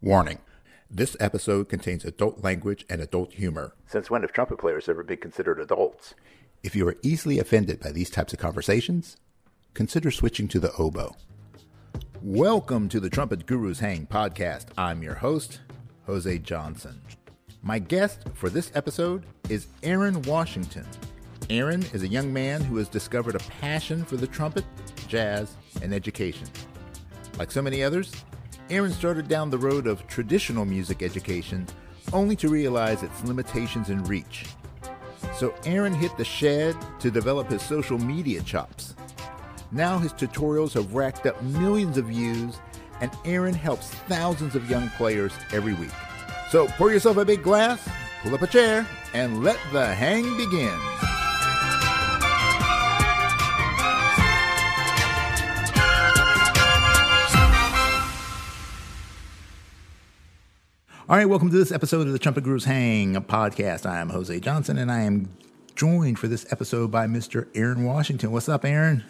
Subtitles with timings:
[0.00, 0.38] Warning
[0.88, 3.74] this episode contains adult language and adult humor.
[3.88, 6.14] Since when have trumpet players ever been considered adults?
[6.62, 9.16] If you are easily offended by these types of conversations,
[9.74, 11.16] consider switching to the oboe.
[12.22, 14.66] Welcome to the Trumpet Gurus Hang podcast.
[14.78, 15.62] I'm your host,
[16.06, 17.02] Jose Johnson.
[17.62, 20.86] My guest for this episode is Aaron Washington.
[21.50, 24.64] Aaron is a young man who has discovered a passion for the trumpet,
[25.08, 26.46] jazz, and education.
[27.36, 28.12] Like so many others,
[28.70, 31.66] Aaron started down the road of traditional music education
[32.12, 34.44] only to realize its limitations in reach.
[35.36, 38.94] So Aaron hit the shed to develop his social media chops.
[39.72, 42.58] Now his tutorials have racked up millions of views,
[43.00, 45.92] and Aaron helps thousands of young players every week.
[46.50, 47.88] So pour yourself a big glass,
[48.22, 50.78] pull up a chair, and let the hang begin.
[61.10, 63.86] All right, welcome to this episode of the Trumpet Gurus Hang podcast.
[63.86, 65.34] I am Jose Johnson, and I am
[65.74, 67.46] joined for this episode by Mr.
[67.54, 68.30] Aaron Washington.
[68.30, 69.02] What's up, Aaron?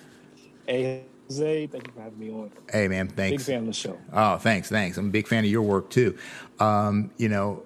[0.68, 2.52] Hey, Jose, thank you for having me on.
[2.70, 3.42] Hey, man, thanks.
[3.42, 3.98] Big fan of the show.
[4.12, 4.96] Oh, thanks, thanks.
[4.96, 6.16] I'm a big fan of your work too.
[6.60, 7.64] Um, you know,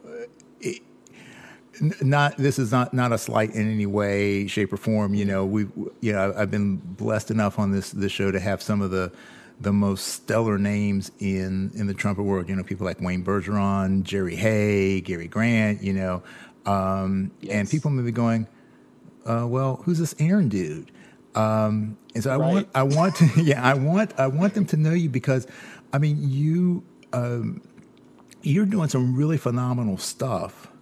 [0.61, 0.81] it,
[2.01, 5.13] not this is not not a slight in any way, shape, or form.
[5.13, 5.67] You know, we,
[6.01, 9.13] you know, I've been blessed enough on this this show to have some of the
[9.63, 12.49] the most stellar names in in the trumpet world.
[12.49, 15.83] You know, people like Wayne Bergeron, Jerry Hey, Gary Grant.
[15.83, 16.23] You know,
[16.67, 17.55] um, yes.
[17.55, 18.47] and people may be going,
[19.25, 20.91] uh, "Well, who's this Aaron dude?"
[21.35, 22.53] Um, and so I right.
[22.53, 25.47] want I want to yeah I want I want them to know you because
[25.93, 27.63] I mean you um,
[28.43, 30.73] you're doing some really phenomenal stuff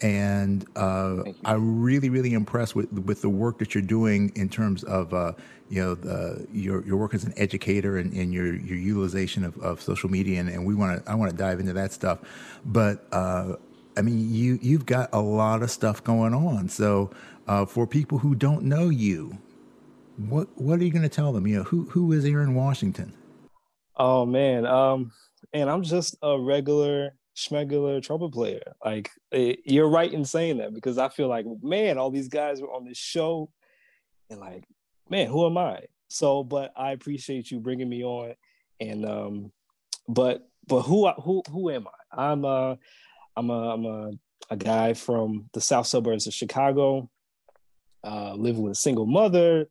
[0.00, 4.84] and uh, I'm really, really impressed with with the work that you're doing in terms
[4.84, 5.32] of uh,
[5.68, 9.56] you know the, your your work as an educator and, and your your utilization of,
[9.58, 12.20] of social media, and, and we want to I want to dive into that stuff,
[12.64, 13.56] but uh,
[13.96, 16.68] I mean you you've got a lot of stuff going on.
[16.68, 17.10] So
[17.46, 19.38] uh, for people who don't know you,
[20.16, 21.46] what what are you going to tell them?
[21.46, 23.12] You know who who is Aaron Washington?
[23.96, 25.12] Oh man, um,
[25.52, 28.74] and I'm just a regular schmegular trumpet player.
[28.84, 32.60] Like it, you're right in saying that because I feel like, man, all these guys
[32.60, 33.50] were on this show,
[34.30, 34.64] and like,
[35.10, 35.82] man, who am I?
[36.08, 38.34] So, but I appreciate you bringing me on,
[38.80, 39.52] and um,
[40.08, 42.30] but but who who who am I?
[42.30, 42.78] I'm a
[43.36, 44.10] I'm a I'm a,
[44.50, 47.10] a guy from the south suburbs of Chicago,
[48.04, 49.68] uh, living with a single mother.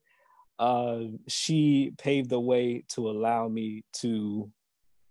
[0.59, 4.51] Uh, she paved the way to allow me to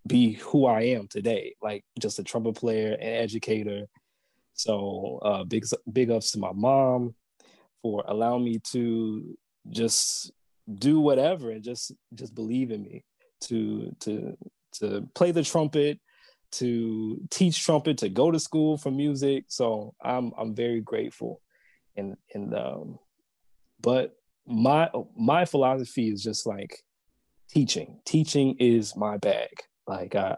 [0.07, 3.87] be who I am today, like just a trumpet player and educator.
[4.55, 7.15] So uh, big big ups to my mom
[7.83, 9.37] for allowing me to
[9.71, 10.33] just
[10.73, 13.05] do whatever and just just believe in me
[13.41, 14.37] to to
[14.73, 15.99] to play the trumpet
[16.53, 19.45] to teach trumpet to go to school for music.
[19.49, 21.41] So i'm i'm very grateful.
[21.97, 22.99] And and um
[23.81, 24.17] but
[24.47, 26.83] my my philosophy is just like
[27.49, 28.01] teaching.
[28.05, 29.51] Teaching is my bag.
[29.87, 30.37] Like uh,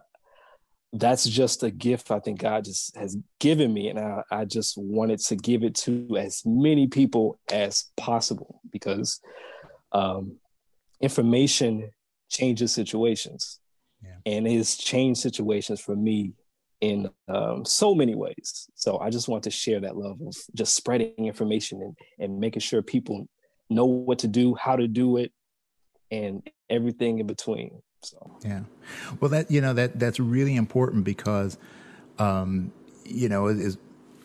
[0.93, 4.79] that's just a gift I think God just has given me, and I, I just
[4.79, 9.21] wanted to give it to as many people as possible because
[9.93, 10.37] um,
[11.01, 11.91] information
[12.31, 13.61] changes situations,
[14.03, 14.17] yeah.
[14.25, 16.33] and it has changed situations for me
[16.81, 18.69] in um, so many ways.
[18.75, 22.61] So I just want to share that love of just spreading information and, and making
[22.61, 23.29] sure people
[23.69, 25.33] know what to do, how to do it,
[26.11, 27.83] and everything in between.
[28.03, 28.61] So yeah,
[29.21, 31.59] well, that you know that that's really important because,
[32.19, 32.73] um,
[33.05, 33.79] you know, is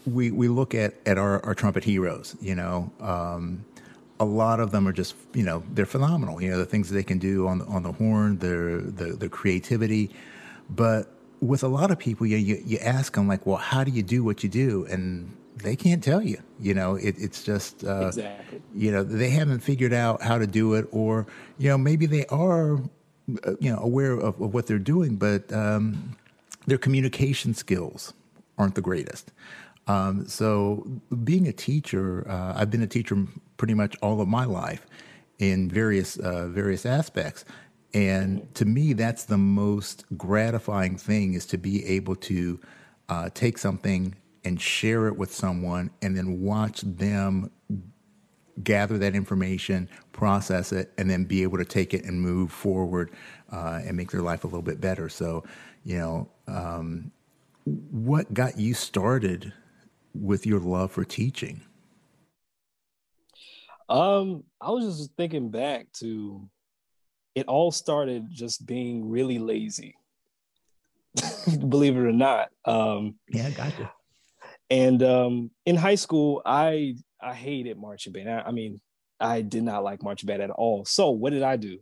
[0.05, 2.35] we we look at at our, our trumpet heroes.
[2.39, 3.65] You know, um,
[4.19, 6.41] a lot of them are just you know they're phenomenal.
[6.41, 9.29] You know, the things they can do on the, on the horn, their the the
[9.29, 10.11] creativity,
[10.69, 11.09] but
[11.41, 14.03] with a lot of people, you, you you ask them like, well, how do you
[14.03, 16.37] do what you do, and they can't tell you.
[16.59, 18.61] You know, it, it's just uh, exactly.
[18.75, 22.25] You know, they haven't figured out how to do it, or you know, maybe they
[22.27, 22.79] are
[23.27, 26.15] you know aware of, of what they're doing, but um,
[26.67, 28.13] their communication skills
[28.57, 29.31] aren't the greatest.
[29.87, 30.87] Um, so,
[31.23, 33.25] being a teacher, uh, I've been a teacher
[33.57, 34.85] pretty much all of my life
[35.39, 37.45] in various uh, various aspects,
[37.93, 42.59] and to me, that's the most gratifying thing is to be able to
[43.09, 44.15] uh, take something
[44.45, 47.49] and share it with someone, and then watch them
[48.61, 53.11] gather that information, process it, and then be able to take it and move forward
[53.51, 55.09] uh, and make their life a little bit better.
[55.09, 55.43] So,
[55.83, 57.11] you know, um,
[57.65, 59.53] what got you started
[60.13, 61.61] with your love for teaching?
[63.89, 66.49] Um, I was just thinking back to
[67.35, 69.95] it all started just being really lazy.
[71.67, 72.49] believe it or not.
[72.65, 73.91] Um, yeah, gotcha.
[74.69, 78.29] And um, in high school, I I hated marching band.
[78.29, 78.81] I, I, mean,
[79.19, 80.85] I did not like marching band at all.
[80.85, 81.79] So what did I do?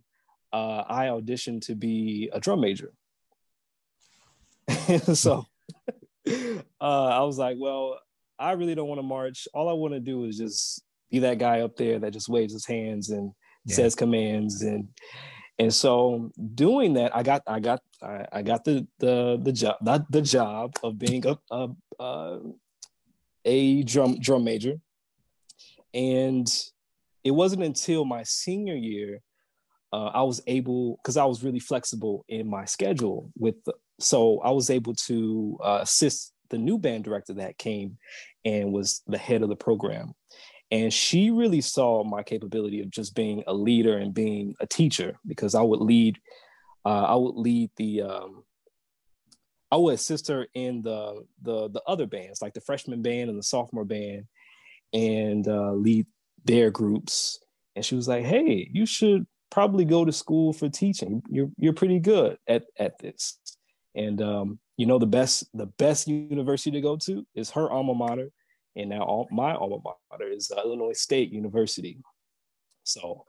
[0.53, 2.91] Uh, I auditioned to be a drum major.
[5.13, 5.45] so
[6.27, 7.99] uh, I was like, well,
[8.37, 9.47] I really don't want to march.
[9.53, 12.53] All I want to do is just be that guy up there that just waves
[12.53, 13.31] his hands and
[13.65, 13.75] yeah.
[13.75, 14.87] says commands and
[15.61, 19.75] and so doing that, I got I got I, I got the the the job
[19.81, 22.39] not the job of being a a, a,
[23.45, 24.79] a drum drum major,
[25.93, 26.47] and
[27.23, 29.21] it wasn't until my senior year
[29.93, 33.55] uh, I was able because I was really flexible in my schedule with
[33.99, 37.97] so I was able to uh, assist the new band director that came
[38.45, 40.13] and was the head of the program.
[40.69, 45.17] And she really saw my capability of just being a leader and being a teacher
[45.27, 46.17] because I would lead,
[46.85, 48.43] uh, I would lead the, um,
[49.69, 53.39] I would assist her in the the the other bands like the freshman band and
[53.39, 54.25] the sophomore band,
[54.93, 56.05] and uh, lead
[56.43, 57.39] their groups.
[57.75, 61.21] And she was like, "Hey, you should probably go to school for teaching.
[61.29, 63.39] You're you're pretty good at at this."
[63.95, 67.93] And um, you know the best the best university to go to is her alma
[67.93, 68.31] mater,
[68.75, 69.77] and now all, my alma
[70.11, 71.97] mater is uh, Illinois State University.
[72.83, 73.25] So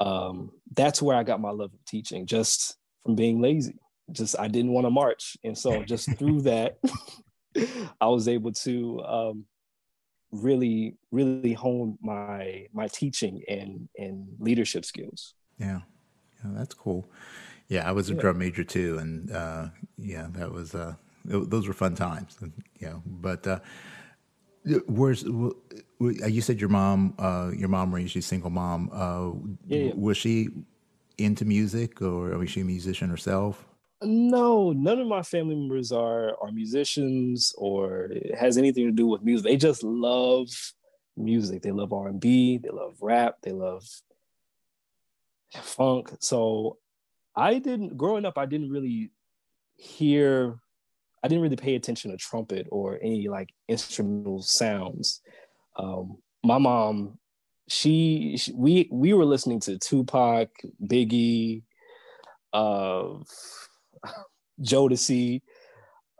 [0.00, 3.78] um, that's where I got my love of teaching, just from being lazy.
[4.12, 6.78] Just I didn't want to march, and so just through that,
[8.00, 9.44] I was able to um,
[10.34, 15.34] really, really hone my my teaching and and leadership skills.
[15.58, 15.80] Yeah,
[16.44, 17.06] yeah, that's cool.
[17.68, 18.20] Yeah, I was a yeah.
[18.20, 20.94] drum major too, and uh, yeah, that was uh,
[21.24, 22.36] those were fun times.
[22.80, 23.60] Yeah, but uh,
[24.86, 27.14] Where's you said your mom?
[27.18, 28.88] Uh, your mom raised you single mom.
[28.92, 29.32] Uh,
[29.66, 29.92] yeah, yeah.
[29.94, 30.48] Was she
[31.18, 33.66] into music, or was she a musician herself?
[34.04, 39.22] No, none of my family members are are musicians or has anything to do with
[39.22, 39.44] music.
[39.44, 40.48] They just love
[41.16, 41.62] music.
[41.62, 42.58] They love R and B.
[42.58, 43.36] They love rap.
[43.42, 43.84] They love
[45.52, 46.10] funk.
[46.20, 46.78] So
[47.36, 48.38] I didn't growing up.
[48.38, 49.10] I didn't really
[49.76, 50.58] hear
[51.24, 55.22] I didn't really pay attention to trumpet or any like instrumental sounds.
[55.76, 57.18] Um, my mom,
[57.66, 60.50] she, she, we we were listening to Tupac,
[60.84, 61.62] Biggie,
[62.52, 63.14] uh,
[64.60, 65.42] Jodeci,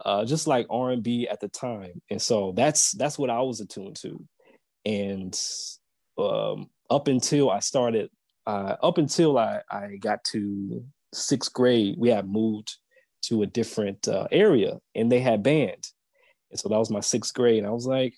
[0.05, 3.41] uh, just like R and B at the time, and so that's that's what I
[3.41, 4.23] was attuned to,
[4.85, 5.39] and
[6.19, 8.11] um, up until I started,
[8.47, 10.85] uh, up until I I got to
[11.15, 12.77] sixth grade, we had moved
[13.23, 15.87] to a different uh, area and they had band.
[16.51, 17.59] And so that was my sixth grade.
[17.59, 18.15] And I was like,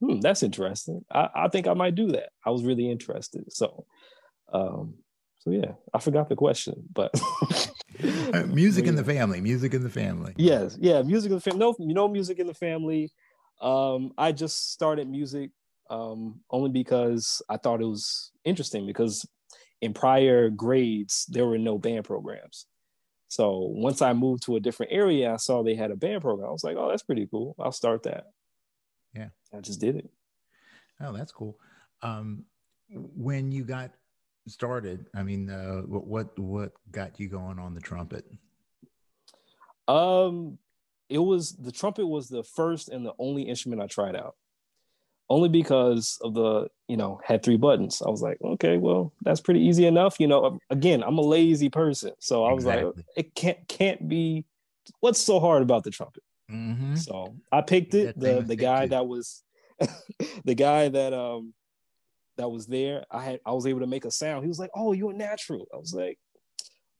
[0.00, 1.04] hmm, that's interesting.
[1.12, 2.30] I, I think I might do that.
[2.44, 3.52] I was really interested.
[3.52, 3.84] So,
[4.52, 4.94] um,
[5.40, 7.12] so yeah, I forgot the question, but
[8.34, 10.34] uh, music in the family, music in the family.
[10.36, 11.58] Yes, yeah, music in the family.
[11.58, 13.12] No, you know, music in the family.
[13.60, 15.50] Um, I just started music
[15.90, 19.26] um, only because I thought it was interesting because
[19.80, 22.66] in prior grades there were no band programs.
[23.28, 26.48] So once I moved to a different area, I saw they had a band program.
[26.48, 27.54] I was like, oh, that's pretty cool.
[27.58, 28.24] I'll start that.
[29.14, 29.28] Yeah.
[29.52, 30.10] I just did it.
[31.00, 31.58] Oh, that's cool.
[32.02, 32.44] Um,
[32.90, 33.90] when you got
[34.48, 38.24] started, I mean, uh, what what got you going on the trumpet?
[39.86, 40.58] Um,
[41.08, 44.36] it was the trumpet was the first and the only instrument I tried out.
[45.30, 48.02] Only because of the you know had three buttons.
[48.04, 50.18] I was like okay well that's pretty easy enough.
[50.18, 52.12] You know again i'm a lazy person.
[52.18, 52.86] So i was exactly.
[52.86, 54.44] like it can't can't be
[55.00, 56.22] what's so hard about the trumpet?
[56.50, 56.94] Mm-hmm.
[56.94, 58.18] so i picked it.
[58.18, 59.42] The the guy that was
[60.46, 61.52] the guy that um
[62.38, 64.70] that was there i had i was able to make a sound he was like
[64.74, 66.18] oh you're natural i was like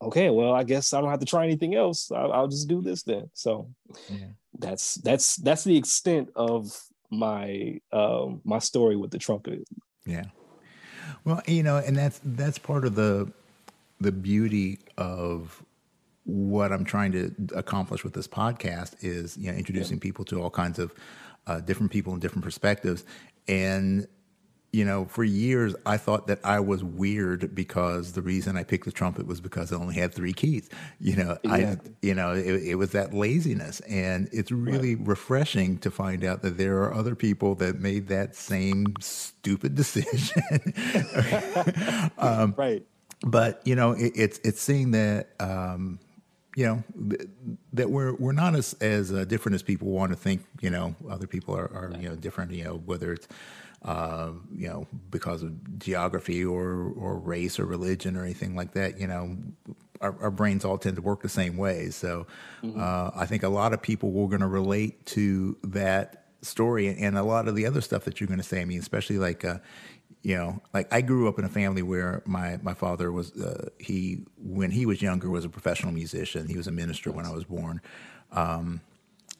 [0.02, 2.82] okay well i guess i don't have to try anything else i'll, I'll just do
[2.82, 3.70] this then so
[4.10, 4.26] yeah.
[4.58, 6.70] that's that's that's the extent of
[7.10, 9.64] my um, my story with the trumpet.
[10.06, 10.24] Yeah.
[11.24, 13.32] Well, you know, and that's that's part of the
[14.00, 15.62] the beauty of
[16.24, 20.02] what I'm trying to accomplish with this podcast is you know introducing yeah.
[20.02, 20.92] people to all kinds of
[21.46, 23.04] uh, different people and different perspectives,
[23.46, 24.06] and
[24.72, 28.84] you know, for years I thought that I was weird because the reason I picked
[28.84, 30.68] the trumpet was because it only had three keys.
[31.00, 31.38] You know.
[31.46, 35.08] I, you know, it, it, was that laziness, and it's really right.
[35.08, 40.42] refreshing to find out that there are other people that made that same stupid decision.
[42.18, 42.84] um, right.
[43.22, 45.30] But you know, it, it's it's seeing that.
[45.40, 45.98] Um,
[46.56, 46.82] you know
[47.72, 50.44] that we're we're not as as uh, different as people want to think.
[50.60, 52.50] You know, other people are, are you know different.
[52.50, 53.28] You know, whether it's
[53.82, 58.98] uh, you know, because of geography or or race or religion or anything like that.
[58.98, 59.36] You know,
[60.00, 61.90] our, our, brains all tend to work the same way.
[61.90, 62.26] So
[62.62, 62.80] mm-hmm.
[62.80, 67.18] uh, I think a lot of people were going to relate to that story and
[67.18, 68.60] a lot of the other stuff that you're going to say.
[68.60, 69.58] I mean, especially like, uh,
[70.22, 73.70] you know, like I grew up in a family where my my father was uh,
[73.78, 76.48] he when he was younger was a professional musician.
[76.48, 77.80] He was a minister when I was born.
[78.32, 78.80] Um,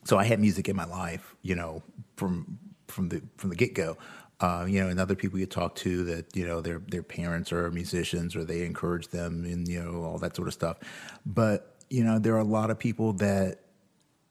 [0.04, 1.83] so I had music in my life, you know,
[2.16, 3.97] from from the from the get go.
[4.40, 7.52] Uh, you know, and other people you talk to that you know their their parents
[7.52, 10.76] are musicians or they encourage them and you know all that sort of stuff.
[11.26, 13.61] But you know, there are a lot of people that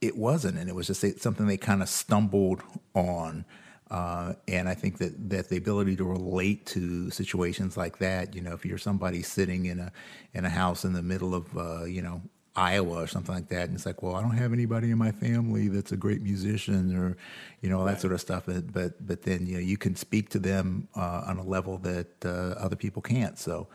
[0.01, 2.61] it wasn't, and it was just something they kind of stumbled
[2.93, 3.45] on.
[3.89, 8.41] Uh, and I think that, that the ability to relate to situations like that, you
[8.41, 9.91] know, if you're somebody sitting in a
[10.33, 12.21] in a house in the middle of uh, you know
[12.57, 15.11] Iowa or something like that, and it's like, well, I don't have anybody in my
[15.11, 17.15] family that's a great musician or,
[17.61, 18.01] you know, all that right.
[18.01, 18.43] sort of stuff.
[18.47, 21.77] But but, but then you know you can speak to them uh, on a level
[21.79, 23.37] that uh, other people can't.
[23.37, 23.67] So,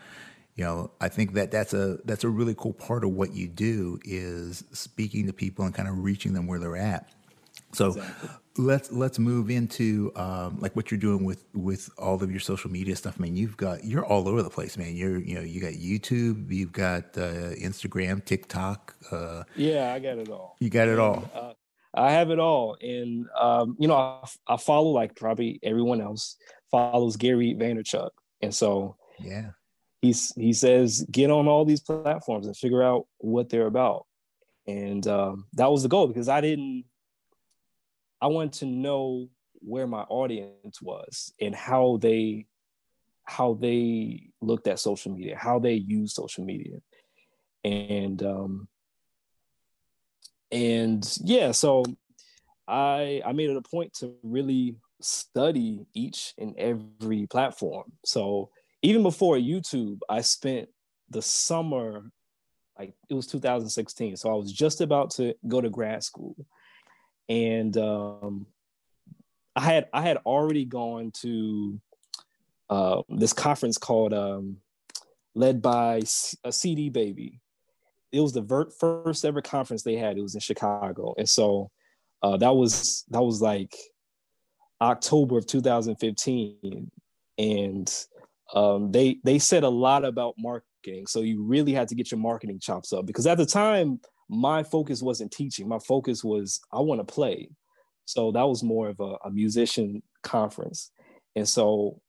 [0.57, 3.49] you know, I think that that's a that's a really cool part of what you
[3.49, 7.09] do is speaking to people and kind of reaching them where they're at.
[7.73, 8.29] So exactly.
[8.59, 12.71] Let's let's move into um, like what you're doing with with all of your social
[12.71, 13.17] media stuff.
[13.19, 14.95] I mean, you've got you're all over the place, man.
[14.95, 18.95] You're you know you got YouTube, you've got uh, Instagram, TikTok.
[19.11, 20.57] Uh, yeah, I got it all.
[20.61, 21.31] You got it all.
[21.35, 21.53] Uh,
[21.95, 26.37] I have it all, and um, you know I, I follow like probably everyone else
[26.71, 29.51] follows Gary Vaynerchuk, and so yeah,
[30.01, 34.07] he's he says get on all these platforms and figure out what they're about,
[34.67, 36.85] and um, that was the goal because I didn't
[38.23, 42.47] I wanted to know where my audience was and how they
[43.25, 46.79] how they looked at social media, how they use social media.
[47.65, 48.69] And um
[50.53, 51.85] and yeah, so
[52.69, 57.91] I I made it a point to really study each and every platform.
[58.05, 58.51] So
[58.83, 60.69] even before YouTube, I spent
[61.11, 62.13] the summer
[62.79, 64.17] like it was 2016.
[64.17, 66.37] So I was just about to go to grad school
[67.29, 68.47] and um,
[69.55, 71.81] I had I had already gone to
[72.71, 74.59] uh, this conference called um,
[75.35, 76.03] led by
[76.45, 77.41] a CD Baby.
[78.13, 80.17] It was the ver- first ever conference they had.
[80.17, 81.71] It was in Chicago, and so
[82.23, 83.75] uh, that was that was like
[84.81, 86.91] October of 2015,
[87.39, 88.05] and
[88.55, 91.07] um, they they said a lot about marketing.
[91.07, 94.01] So you really had to get your marketing chops up because at the time
[94.33, 95.69] my focus wasn't teaching.
[95.69, 97.51] My focus was I want to play.
[98.07, 100.91] So that was more of a, a musician conference.
[101.37, 102.01] And so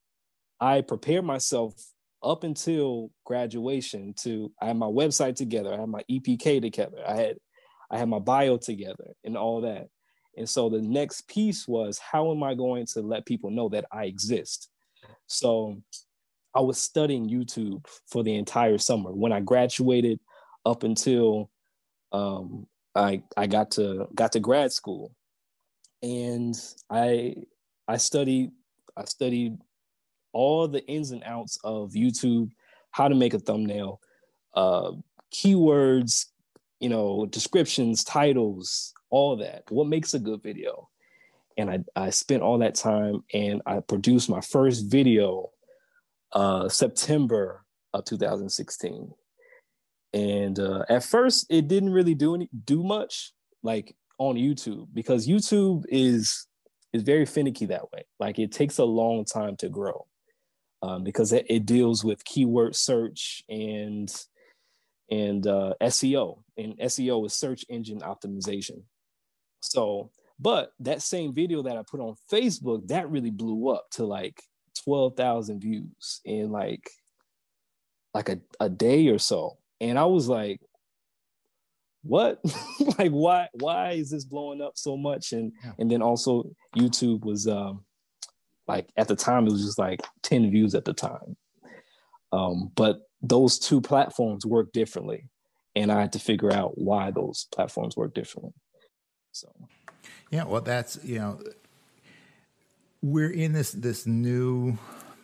[0.60, 1.74] I prepared myself
[2.24, 7.15] up until graduation to I had my website together, I had my EPK together, I
[7.15, 7.38] had
[7.92, 9.89] I had my bio together and all that.
[10.38, 13.86] And so the next piece was how am I going to let people know that
[13.92, 14.70] I exist?
[15.27, 15.82] So
[16.56, 19.12] I was studying YouTube for the entire summer.
[19.12, 20.20] When I graduated
[20.65, 21.50] up until
[22.13, 25.15] um, I I got to got to grad school,
[26.01, 26.55] and
[26.89, 27.36] I
[27.88, 28.51] I studied
[28.96, 29.58] I studied
[30.32, 32.50] all the ins and outs of YouTube,
[32.91, 34.00] how to make a thumbnail,
[34.55, 34.91] uh,
[35.34, 36.27] keywords,
[36.79, 39.63] you know, descriptions, titles, all that.
[39.70, 40.89] What makes a good video?
[41.55, 45.51] And I, I spent all that time and I produced my first video
[46.32, 49.13] uh, September of 2016
[50.13, 55.27] and uh, at first it didn't really do any do much like on youtube because
[55.27, 56.48] youtube is
[56.93, 58.05] is very finicky that way.
[58.20, 60.05] Like it takes a long time to grow
[60.82, 64.13] um, because it, it, deals with keyword search and
[65.10, 68.84] and uh, seo and seo is search engine optimization.
[69.62, 74.03] So but that same video that i put on facebook that really blew up to
[74.03, 74.41] like
[74.84, 76.89] 12000 views in like
[78.15, 79.58] like a, a day or so
[79.90, 80.62] and I was like,
[82.04, 82.42] what?
[83.00, 85.32] like why why is this blowing up so much?
[85.34, 85.72] And yeah.
[85.80, 87.84] and then also YouTube was um
[88.68, 91.36] like at the time it was just like 10 views at the time.
[92.32, 95.30] Um, but those two platforms work differently.
[95.75, 98.54] And I had to figure out why those platforms work differently.
[99.32, 99.52] So
[100.30, 101.40] yeah, well that's you know
[103.02, 104.78] we're in this this new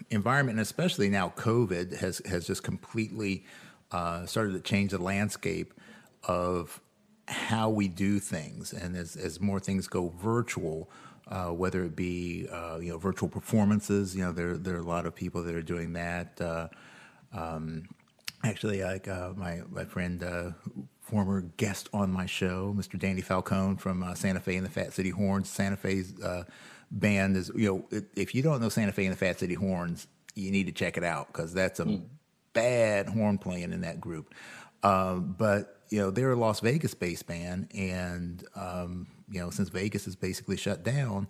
[0.10, 3.46] environment, and especially now COVID has has just completely
[3.91, 5.74] uh, started to change the landscape
[6.24, 6.81] of
[7.27, 8.74] how we do things.
[8.74, 10.89] And as, as more things go virtual,
[11.27, 14.84] uh, whether it be uh, you know virtual performances, you know there there are a
[14.84, 16.41] lot of people that are doing that.
[16.41, 16.67] Uh,
[17.34, 17.84] um,
[18.43, 20.51] actually, like uh, my my friend, uh,
[21.01, 22.98] former guest on my show, Mr.
[22.98, 25.50] Danny Falcone from Santa Fe and the Fat City Horns.
[25.50, 26.13] Santa Fe's
[26.91, 30.08] band is you know if you don't know Santa Fe and the Fat City Horns,
[30.34, 32.01] you need to check it out because that's a mm
[32.53, 34.34] bad horn playing in that group.
[34.84, 39.70] Um, but you know they're a Las Vegas based band, and um, you know since
[39.70, 41.27] Vegas is basically shut down,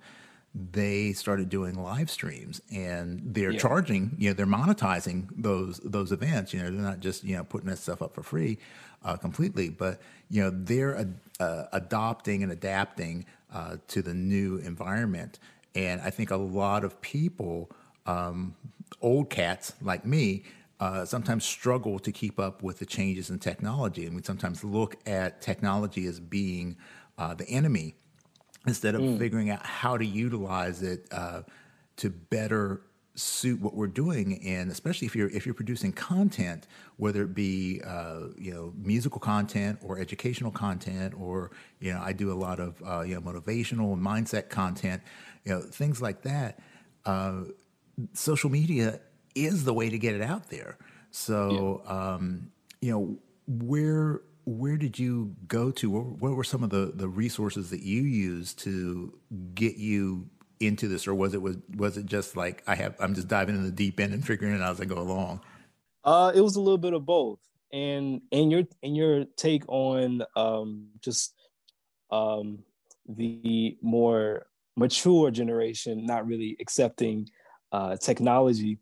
[0.53, 3.59] they started doing live streams, and they're Yeah.
[3.59, 4.15] charging.
[4.17, 6.53] You know they're monetizing those those events.
[6.53, 8.57] You know they're not just you know putting that stuff up for free
[9.03, 9.99] uh, completely, but
[10.29, 15.39] you know they're ad- uh, adopting and adapting uh, to the new environment.
[15.75, 17.69] And I think a lot of people,
[18.05, 18.55] um,
[19.01, 20.43] old cats like me,
[20.79, 24.95] uh, sometimes struggle to keep up with the changes in technology, and we sometimes look
[25.05, 26.77] at technology as being
[27.17, 27.95] uh, the enemy
[28.65, 31.41] instead of figuring out how to utilize it uh,
[31.97, 32.81] to better
[33.15, 34.41] suit what we're doing.
[34.45, 36.67] And especially if you're if you're producing content
[36.97, 42.13] whether it be uh, you know musical content or educational content or you know I
[42.13, 45.01] do a lot of uh, you know motivational and mindset content
[45.43, 46.59] you know things like that
[47.05, 47.41] uh,
[48.13, 49.01] social media
[49.45, 50.77] is the way to get it out there.
[51.11, 53.17] So, um, you know,
[53.47, 55.89] where where did you go to?
[55.89, 59.13] What, what were some of the the resources that you used to
[59.53, 60.29] get you
[60.59, 63.55] into this, or was it was was it just like I have I'm just diving
[63.55, 65.41] in the deep end and figuring it out as I go along?
[66.03, 67.39] Uh, it was a little bit of both.
[67.71, 71.35] And and your and your take on um, just
[72.11, 72.59] um,
[73.07, 77.29] the more mature generation not really accepting
[77.71, 78.79] uh, technology.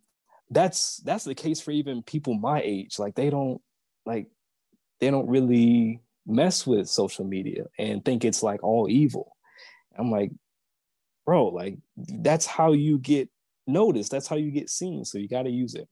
[0.49, 2.99] That's that's the case for even people my age.
[2.99, 3.61] Like they don't
[4.05, 4.27] like
[4.99, 9.35] they don't really mess with social media and think it's like all evil.
[9.97, 10.31] I'm like,
[11.25, 13.29] bro, like that's how you get
[13.65, 14.11] noticed.
[14.11, 15.05] That's how you get seen.
[15.05, 15.87] So you got to use it.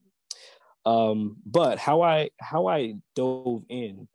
[0.84, 4.08] Um, but how I how I dove in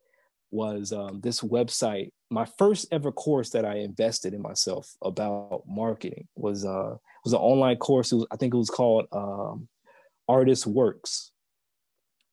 [0.52, 2.12] was um, this website.
[2.30, 7.40] My first ever course that I invested in myself about marketing was uh, was an
[7.40, 8.14] online course.
[8.14, 9.68] Was, I think it was called um,
[10.32, 11.32] Artist Works.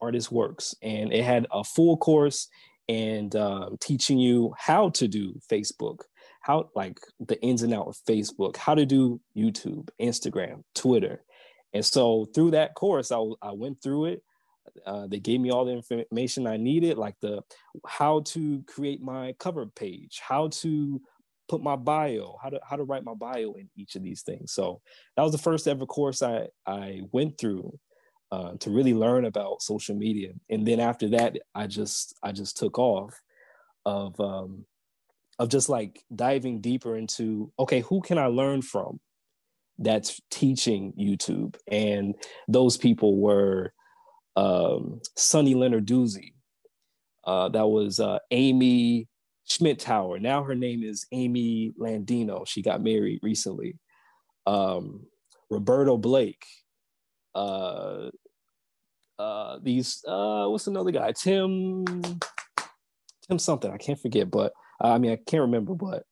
[0.00, 2.48] Artist Works, and it had a full course
[2.88, 6.02] and um, teaching you how to do Facebook,
[6.40, 11.24] how like the ins and out of Facebook, how to do YouTube, Instagram, Twitter.
[11.72, 14.22] And so through that course, I, I went through it.
[14.86, 17.42] Uh, they gave me all the information I needed, like the
[17.84, 21.00] how to create my cover page, how to
[21.48, 24.52] put my bio, how to how to write my bio in each of these things.
[24.52, 24.80] So
[25.16, 27.78] that was the first ever course I I went through
[28.30, 30.32] uh, to really learn about social media.
[30.50, 33.20] And then after that, I just I just took off
[33.86, 34.64] of um,
[35.38, 39.00] of just like diving deeper into okay, who can I learn from
[39.78, 41.56] that's teaching YouTube?
[41.70, 42.14] And
[42.48, 43.72] those people were
[44.36, 46.32] um, Sunny Lenarduzzi.
[47.24, 49.08] Uh, that was uh, Amy
[49.48, 50.20] Schmittauer.
[50.20, 52.46] Now her name is Amy Landino.
[52.46, 53.78] She got married recently.
[54.46, 55.06] Um,
[55.50, 56.44] Roberto Blake.
[57.38, 58.10] Uh,
[59.18, 61.12] uh, these uh, what's another guy?
[61.12, 61.84] Tim
[63.26, 63.70] Tim something.
[63.70, 65.74] I can't forget, but uh, I mean I can't remember.
[65.74, 66.04] But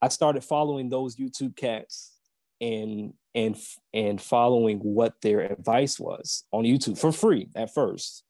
[0.00, 2.12] I started following those YouTube cats
[2.60, 3.56] and and
[3.92, 8.24] and following what their advice was on YouTube for free at first,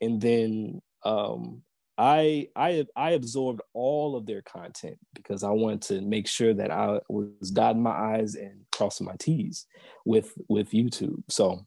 [0.00, 1.62] and then um,
[1.98, 6.70] I I I absorbed all of their content because I wanted to make sure that
[6.70, 9.66] I was dotting my I's and crossing my T's
[10.04, 11.22] with with YouTube.
[11.28, 11.66] So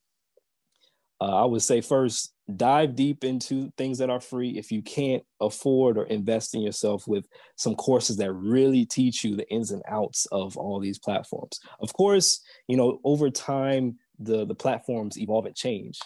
[1.23, 4.57] uh, I would say first dive deep into things that are free.
[4.57, 9.37] If you can't afford or invest in yourself with some courses that really teach you
[9.37, 11.61] the ins and outs of all these platforms.
[11.79, 15.97] Of course, you know over time the the platforms evolve and change,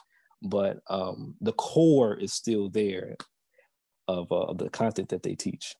[0.43, 3.15] but um, the core is still there
[4.07, 5.75] of, uh, of the content that they teach.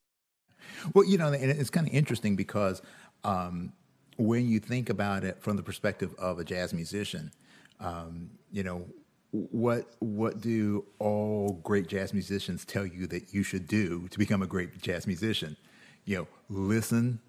[0.96, 2.82] Well, you know, and it's kind of interesting because
[3.24, 3.72] um,
[4.18, 7.32] when you think about it from the perspective of a jazz musician,
[7.80, 8.88] um, you know,
[9.52, 14.42] what what do all great jazz musicians tell you that you should do to become
[14.42, 15.58] a great jazz musician?
[16.06, 17.20] You know, listen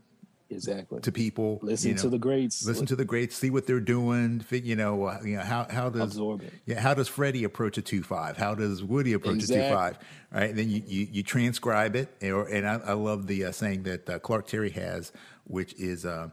[0.50, 1.00] Exactly.
[1.02, 2.64] to people, Listen you know, to the greats.
[2.64, 4.42] listen to the greats, see what they're doing.
[4.50, 6.52] You know, uh, you know how how does Absorb it.
[6.64, 8.38] yeah how does Freddie approach a two five?
[8.38, 9.98] How does Woody approach a two five?
[10.32, 13.52] Right, and then you, you, you transcribe it, or, and I, I love the uh,
[13.52, 15.12] saying that uh, Clark Terry has,
[15.44, 16.30] which is uh,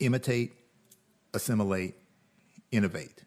[0.00, 0.52] imitate,
[1.34, 1.94] assimilate,
[2.72, 3.24] innovate.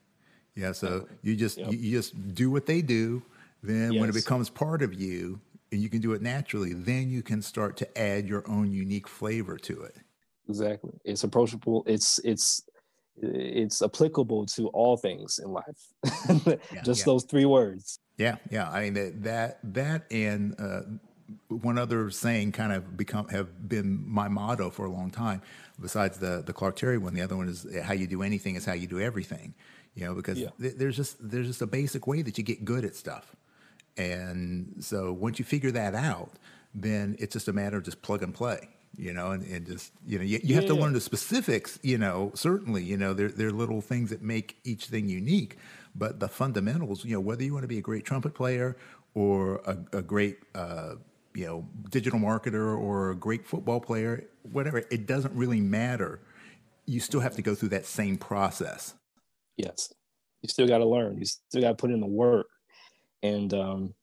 [0.57, 1.71] Yeah, so you just Yep.
[1.71, 3.21] you, just do what they do.
[3.61, 5.39] Then when it becomes part of you,
[5.71, 9.07] and you can do it naturally, then you can start to add your own unique
[9.07, 9.95] flavor to it.
[10.49, 10.93] Exactly.
[11.03, 11.83] It's approachable.
[11.85, 12.63] It's it's
[13.21, 16.59] it's applicable to all things in life.
[16.83, 17.05] Just yeah.
[17.05, 17.99] those three words.
[18.17, 18.69] Yeah, yeah.
[18.69, 20.81] I mean that that that and uh,
[21.49, 25.41] one other saying kind of become have been my motto for a long time.
[25.79, 28.65] Besides the the Clark Terry one, the other one is how you do anything is
[28.65, 29.53] how you do everything.
[29.97, 30.51] You know, because Yeah.
[30.61, 33.35] th- there's just there's just a basic way that you get good at stuff,
[33.97, 36.31] And so once you figure that out,
[36.73, 39.91] then it's just a matter of just plug and play, you know, and, and just,
[40.05, 43.29] you know, you, you have to learn the specifics, you know, certainly, you know, there,
[43.29, 45.57] there are little things that make each thing unique,
[45.95, 48.77] but the fundamentals, you know, whether you want to be a great trumpet player
[49.15, 50.93] or a, a great, uh,
[51.33, 56.19] you know, digital marketer or a great football player, whatever, it doesn't really matter.
[56.85, 58.93] You still have to go through that same process.
[59.57, 59.93] Yes.
[60.41, 61.17] You still got to learn.
[61.17, 62.47] You still got to put in the work
[63.21, 63.93] and, um,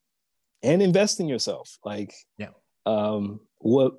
[0.63, 1.79] and invest in yourself.
[1.85, 2.51] Like, yeah.
[2.87, 3.95] Um, what,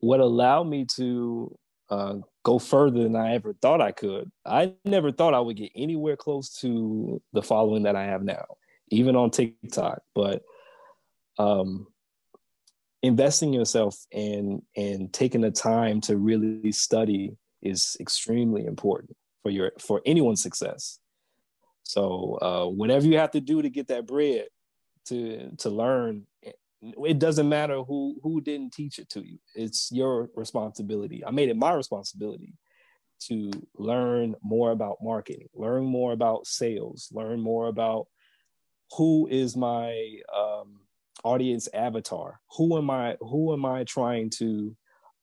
[0.00, 1.56] what allowed me to,
[1.88, 4.30] uh, go further than I ever thought I could.
[4.44, 8.44] I never thought I would get anywhere close to the following that I have now,
[8.90, 9.98] even on TikTok.
[10.14, 10.44] But
[11.38, 11.88] um,
[13.02, 19.70] investing yourself and and taking the time to really study is extremely important for your
[19.78, 20.98] for anyone's success.
[21.84, 24.46] So uh, whatever you have to do to get that bread
[25.06, 26.26] to to learn
[26.82, 29.38] it doesn't matter who who didn't teach it to you.
[29.54, 31.24] It's your responsibility.
[31.24, 32.54] I made it my responsibility
[33.28, 38.08] to learn more about marketing learn more about sales learn more about
[38.94, 40.80] who is my um,
[41.24, 42.40] audience avatar.
[42.58, 44.76] Who am i who am i trying to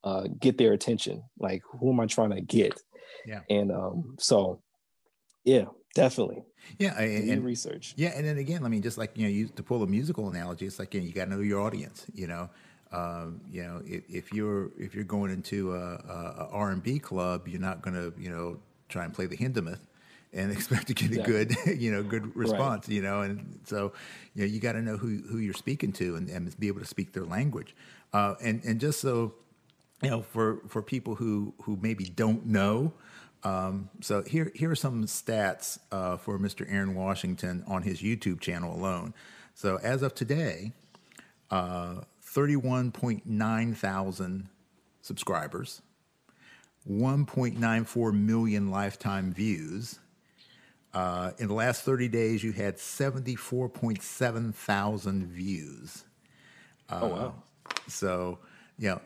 [0.04, 1.24] uh, get their attention?
[1.38, 2.82] Like who am i trying to get
[3.26, 3.42] yeah.
[3.50, 4.62] And um so
[5.44, 6.44] yeah definitely.
[6.78, 7.94] Yeah and, and research.
[7.98, 10.30] Yeah and then again i mean just like you know you to pull a musical
[10.30, 12.50] analogy it's like you, know, you got to know your audience you know?
[12.92, 17.48] Um, you know if, if you're if you're going into a, a, a r&b club
[17.48, 19.80] you're not going to you know try and play the hindemith
[20.34, 22.96] and expect to get a good, you know, good response, right.
[22.96, 23.94] you know, and so,
[24.34, 26.80] you know, you got to know who, who you're speaking to and, and be able
[26.80, 27.76] to speak their language.
[28.14, 29.34] Uh, and, and just so,
[30.04, 32.94] you know, for, for people who, who maybe don't know,
[33.44, 36.66] um, so here, here are some stats uh, for Mr.
[36.72, 39.14] Aaron Washington on his YouTube channel alone.
[39.54, 40.72] So as of today,
[41.52, 44.50] uh, 31.9 thousand
[45.02, 45.82] subscribers,
[46.90, 50.00] 1.94 million lifetime views,
[50.94, 56.06] uh, in the last 30 days, you had 74.7 thousand views.
[56.90, 57.36] Uh, oh, wow.
[57.88, 58.40] So,
[58.78, 59.02] you know,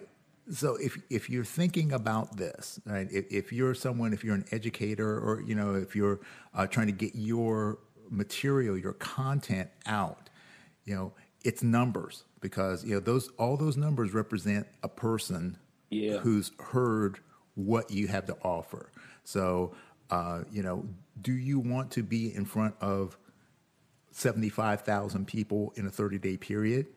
[0.51, 3.07] so if if you're thinking about this, right?
[3.11, 6.19] If, if you're someone, if you're an educator, or you know, if you're
[6.53, 7.79] uh, trying to get your
[8.09, 10.29] material, your content out,
[10.85, 15.57] you know, it's numbers because you know those all those numbers represent a person
[15.89, 16.17] yeah.
[16.17, 17.19] who's heard
[17.55, 18.91] what you have to offer.
[19.23, 19.75] So
[20.09, 20.85] uh, you know,
[21.21, 23.17] do you want to be in front of
[24.11, 26.87] 75,000 people in a 30 day period?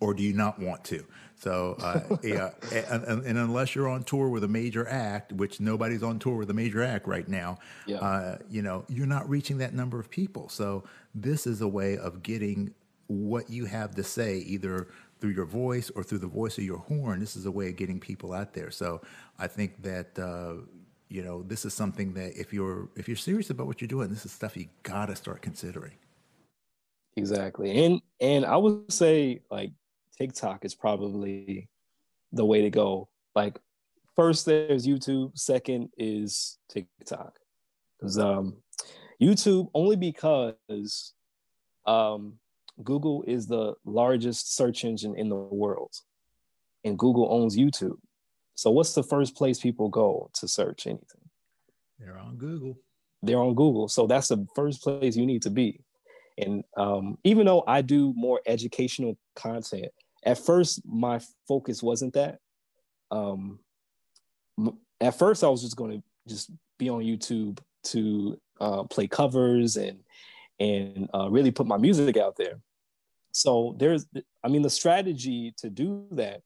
[0.00, 1.04] Or do you not want to?
[1.36, 6.02] So, uh, yeah, and, and, unless you're on tour with a major act, which nobody's
[6.02, 7.98] on tour with a major act right now, yeah.
[7.98, 10.48] uh, you know, you're not reaching that number of people.
[10.48, 12.74] So, this is a way of getting
[13.08, 14.88] what you have to say, either
[15.20, 17.20] through your voice or through the voice of your horn.
[17.20, 18.70] This is a way of getting people out there.
[18.70, 19.02] So,
[19.38, 20.62] I think that uh,
[21.08, 24.08] you know, this is something that if you're if you're serious about what you're doing,
[24.08, 25.92] this is stuff you gotta start considering.
[27.16, 27.84] Exactly.
[27.84, 29.72] And and I would say like
[30.18, 31.68] TikTok is probably
[32.32, 33.08] the way to go.
[33.34, 33.58] Like
[34.14, 37.38] first there's YouTube, second is TikTok.
[37.98, 38.56] Because um
[39.20, 41.14] YouTube only because
[41.86, 42.34] um
[42.82, 45.92] Google is the largest search engine in the world.
[46.84, 47.98] And Google owns YouTube.
[48.54, 51.28] So what's the first place people go to search anything?
[51.98, 52.78] They're on Google.
[53.22, 53.88] They're on Google.
[53.88, 55.80] So that's the first place you need to be.
[56.38, 59.90] And um, even though I do more educational content,
[60.26, 62.40] at first my focus wasn't that.
[63.10, 63.60] Um,
[65.00, 69.76] at first, I was just going to just be on YouTube to uh, play covers
[69.76, 70.00] and
[70.58, 72.58] and uh, really put my music out there.
[73.32, 74.06] So there's,
[74.42, 76.40] I mean, the strategy to do that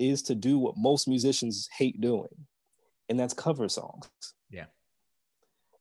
[0.00, 2.46] is to do what most musicians hate doing,
[3.08, 4.08] and that's cover songs.
[4.50, 4.66] Yeah.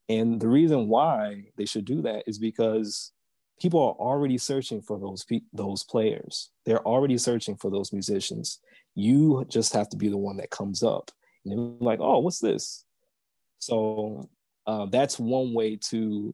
[0.07, 3.11] And the reason why they should do that is because
[3.61, 6.49] people are already searching for those pe- those players.
[6.65, 8.59] They're already searching for those musicians.
[8.95, 11.11] You just have to be the one that comes up.
[11.45, 12.85] And they're like, "Oh, what's this?"
[13.59, 14.29] So
[14.65, 16.33] uh, that's one way to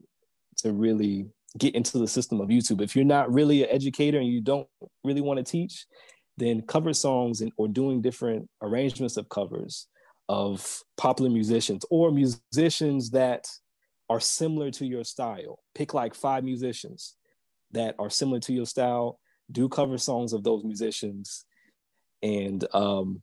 [0.60, 2.82] to really get into the system of YouTube.
[2.82, 4.68] If you're not really an educator and you don't
[5.04, 5.86] really want to teach,
[6.38, 9.88] then cover songs and, or doing different arrangements of covers
[10.30, 13.48] of popular musicians or musicians that
[14.10, 15.60] are similar to your style.
[15.76, 17.17] Pick like five musicians
[17.72, 19.20] that are similar to your style,
[19.52, 21.46] do cover songs of those musicians,
[22.22, 23.22] and um,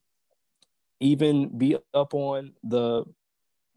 [1.01, 3.05] even be up on the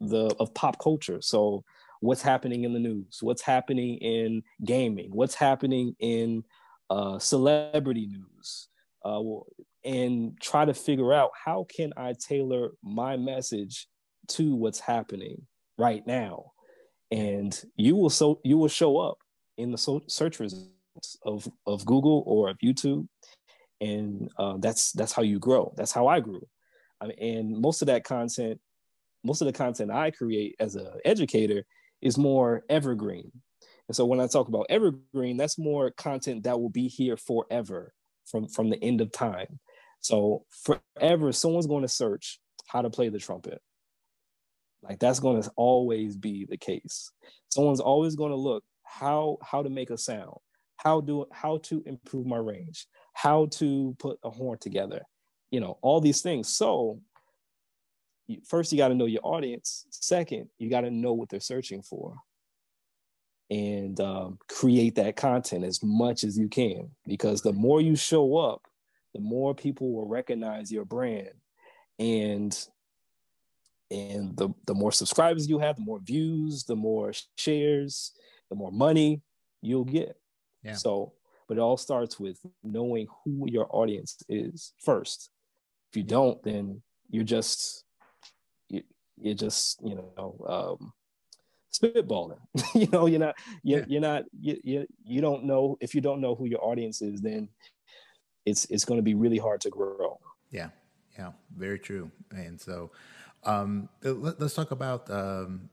[0.00, 1.20] the of pop culture.
[1.20, 1.64] So
[2.00, 6.44] what's happening in the news, what's happening in gaming, what's happening in
[6.88, 8.68] uh, celebrity news,
[9.04, 9.20] uh,
[9.84, 13.88] and try to figure out how can I tailor my message
[14.28, 16.52] to what's happening right now,
[17.10, 19.18] and you will so you will show up
[19.58, 23.06] in the search results of of Google or of YouTube,
[23.80, 25.74] and uh, that's that's how you grow.
[25.76, 26.46] That's how I grew.
[27.00, 28.60] I mean, and most of that content,
[29.22, 31.64] most of the content I create as an educator
[32.00, 33.30] is more evergreen.
[33.88, 37.92] And so when I talk about evergreen, that's more content that will be here forever
[38.26, 39.58] from from the end of time.
[40.00, 43.60] So forever, someone's going to search how to play the trumpet.
[44.82, 47.10] Like that's going to always be the case.
[47.48, 50.38] Someone's always going to look how how to make a sound,
[50.76, 55.02] how do how to improve my range, how to put a horn together,
[55.50, 56.48] you know, all these things.
[56.48, 57.00] So
[58.46, 59.86] first you got to know your audience.
[59.90, 62.16] Second, you got to know what they're searching for
[63.50, 68.36] and um, create that content as much as you can because the more you show
[68.36, 68.62] up
[69.14, 71.30] the more people will recognize your brand
[71.98, 72.66] and
[73.90, 78.12] and the, the more subscribers you have the more views the more shares
[78.50, 79.22] the more money
[79.62, 80.16] you'll get.
[80.62, 80.74] Yeah.
[80.74, 81.12] so
[81.46, 85.30] but it all starts with knowing who your audience is first.
[85.90, 87.84] If you don't then you're just
[88.68, 88.82] you,
[89.16, 90.92] you're just you know um,
[91.72, 92.38] spitballing.
[92.74, 93.86] You know you're not you're, yeah.
[93.88, 97.20] you're not you, you you don't know if you don't know who your audience is
[97.20, 97.48] then
[98.44, 100.18] it's it's going to be really hard to grow.
[100.50, 100.70] Yeah.
[101.18, 101.32] Yeah.
[101.56, 102.10] Very true.
[102.30, 102.90] And so
[103.44, 105.68] um, let, us talk about um,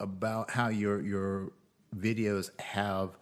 [0.00, 1.52] about how your your
[1.96, 3.16] videos have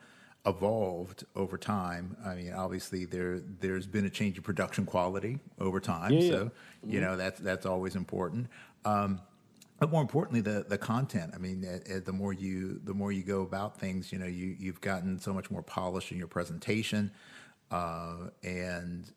[0.47, 2.17] evolved over time.
[2.25, 6.27] I mean, obviously there there's been a change in production quality over time, yeah, so
[6.27, 6.39] yeah.
[6.39, 7.11] you mm-hmm.
[7.11, 8.49] know that's that's always important.
[8.85, 9.21] Um,
[9.79, 11.33] but more importantly, the the content.
[11.35, 14.55] I mean, uh, the more you the more you go about things, you know, you
[14.59, 17.11] you've gotten so much more polished in your presentation,
[17.71, 19.11] uh, and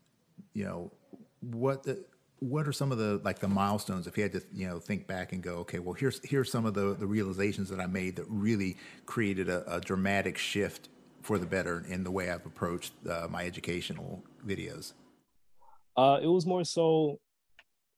[0.54, 0.92] you know
[1.42, 2.04] what the
[2.43, 5.08] what are some of the like the milestones if you had to you know think
[5.08, 8.15] back and go okay well here's here's some of the the realizations that i made
[8.15, 8.75] that really
[9.06, 10.89] created a, a dramatic shift
[11.21, 14.93] for the better in the way i've approached uh, my educational videos
[15.95, 17.19] uh, it was more so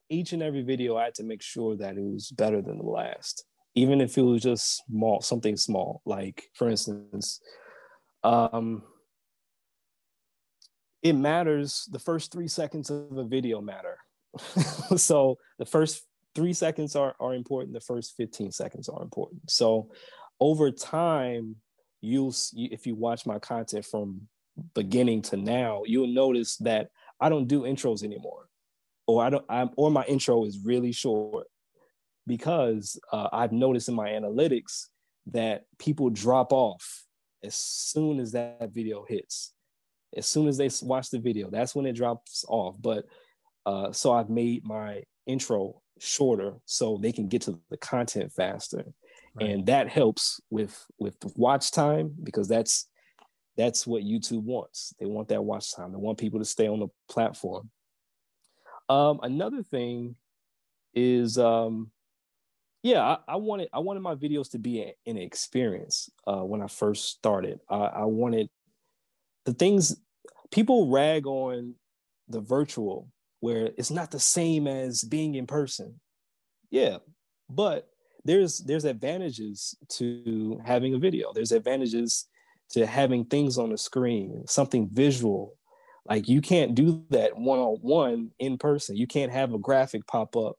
[0.09, 2.85] each and every video, I had to make sure that it was better than the
[2.85, 6.01] last, even if it was just small, something small.
[6.05, 7.41] Like, for instance,
[8.23, 8.83] um,
[11.01, 11.87] it matters.
[11.91, 13.97] The first three seconds of a video matter.
[14.97, 17.73] so the first three seconds are, are important.
[17.73, 19.49] The first 15 seconds are important.
[19.49, 19.89] So
[20.39, 21.55] over time,
[22.01, 24.21] you'll, if you watch my content from
[24.73, 28.47] beginning to now, you'll notice that I don't do intros anymore
[29.07, 31.47] or I don't, I'm, or my intro is really short
[32.27, 34.87] because uh, I've noticed in my analytics
[35.27, 37.03] that people drop off
[37.43, 39.53] as soon as that video hits.
[40.15, 42.75] As soon as they watch the video, that's when it drops off.
[42.79, 43.05] But
[43.65, 48.85] uh, so I've made my intro shorter so they can get to the content faster,
[49.35, 49.49] right.
[49.49, 52.87] and that helps with with watch time because that's
[53.57, 54.93] that's what YouTube wants.
[54.99, 55.91] They want that watch time.
[55.91, 57.69] They want people to stay on the platform.
[58.89, 60.15] Um, another thing
[60.93, 61.91] is, um,
[62.83, 66.61] yeah, I, I, wanted I wanted my videos to be a, an experience uh, when
[66.61, 67.59] I first started.
[67.69, 68.49] I, I wanted
[69.45, 69.95] the things
[70.51, 71.75] people rag on
[72.27, 75.99] the virtual where it's not the same as being in person.
[76.71, 76.97] Yeah,
[77.49, 77.87] but
[78.23, 81.31] there's there's advantages to having a video.
[81.33, 82.25] There's advantages
[82.71, 85.55] to having things on the screen, something visual
[86.07, 88.95] like you can't do that one on one in person.
[88.95, 90.55] You can't have a graphic pop up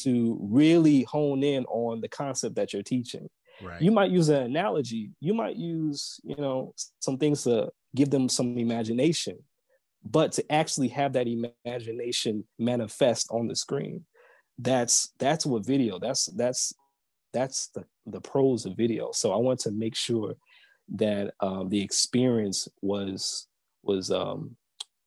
[0.00, 3.28] to really hone in on the concept that you're teaching.
[3.62, 3.80] Right.
[3.80, 5.10] You might use an analogy.
[5.20, 9.38] You might use, you know, some things to give them some imagination,
[10.04, 14.04] but to actually have that imagination manifest on the screen,
[14.58, 15.98] that's that's what video.
[15.98, 16.72] That's that's
[17.32, 19.10] that's the the pros of video.
[19.12, 20.34] So I want to make sure
[20.96, 23.46] that um, the experience was
[23.82, 24.56] was um,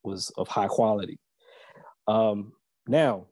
[0.02, 1.18] was of high quality.
[2.08, 2.52] Um,
[2.86, 3.26] now,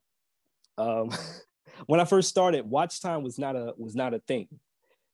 [0.77, 1.11] um,
[1.87, 4.49] when I first started, watch time was not a was not a thing.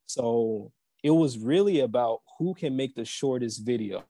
[0.07, 4.05] So it was really about who can make the shortest video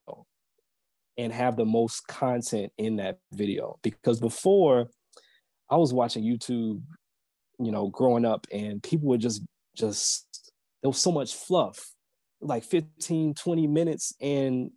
[1.20, 3.78] and have the most content in that video.
[3.83, 4.88] Because before
[5.68, 6.80] I was watching YouTube,
[7.59, 9.42] you know, growing up, and people would just
[9.76, 10.26] just
[10.83, 11.92] there was so much fluff,
[12.40, 14.70] like 15, 20 minutes, and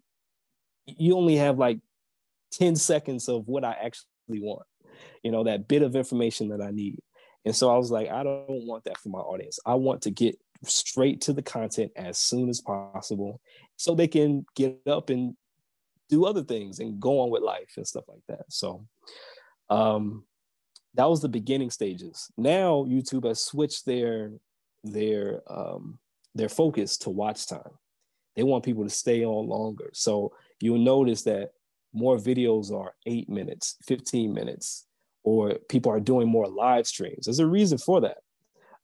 [0.86, 1.80] you only have like
[2.52, 4.68] 10 seconds of what I actually want,
[5.24, 7.00] you know, that bit of information that I need.
[7.46, 9.60] And so I was like, I don't want that for my audience.
[9.66, 13.40] I want to get straight to the content as soon as possible
[13.78, 15.36] so they can get up and
[16.14, 18.46] do other things and go on with life and stuff like that.
[18.50, 18.86] So
[19.72, 20.24] um,
[20.94, 22.30] that was the beginning stages.
[22.38, 24.32] Now YouTube has switched their
[24.84, 25.98] their um,
[26.36, 27.74] their focus to watch time.
[28.36, 29.90] They want people to stay on longer.
[29.94, 31.52] So you'll notice that
[31.94, 34.86] more videos are eight minutes, 15 minutes,
[35.24, 37.26] or people are doing more live streams.
[37.26, 38.18] There's a reason for that.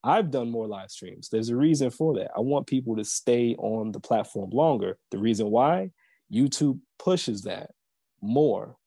[0.04, 1.30] I've done more live streams.
[1.30, 2.32] There's a reason for that.
[2.36, 4.98] I want people to stay on the platform longer.
[5.12, 5.92] The reason why
[6.32, 7.72] YouTube pushes that
[8.22, 8.78] more.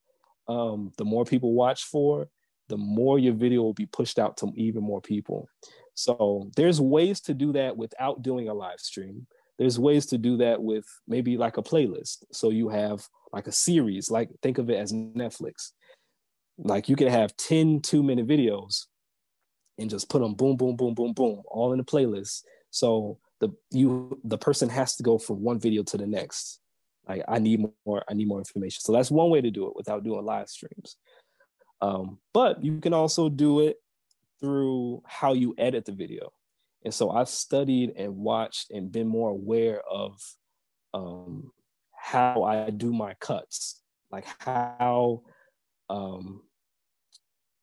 [0.49, 2.29] Um, the more people watch for,
[2.69, 5.49] the more your video will be pushed out to even more people.
[5.95, 9.27] So there's ways to do that without doing a live stream.
[9.59, 12.25] There's ways to do that with maybe like a playlist.
[12.33, 15.73] So you have like a series, like think of it as Netflix.
[16.59, 18.87] Like you could have 10 two minute videos
[19.79, 22.43] and just put them boom, boom, boom, boom, boom, all in a playlist.
[22.71, 26.61] So the you the person has to go from one video to the next.
[27.09, 28.81] Like I need more, I need more information.
[28.81, 30.97] So that's one way to do it without doing live streams.
[31.81, 33.77] Um, but you can also do it
[34.41, 36.33] through how you edit the video.
[36.85, 40.21] And so I've studied and watched and been more aware of
[40.95, 41.53] um,
[41.93, 45.23] how I do my cuts, like how,
[45.89, 46.43] um,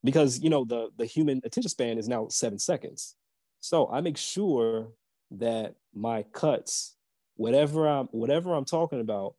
[0.03, 3.15] because you know the the human attention span is now seven seconds,
[3.59, 4.93] so I make sure
[5.31, 6.95] that my cuts,
[7.39, 9.35] whatever I'm whatever I'm talking about,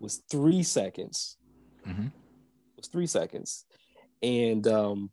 [0.00, 1.38] was three seconds.
[1.86, 2.08] Mm-hmm.
[2.76, 3.64] Was three seconds,
[4.22, 5.10] and um,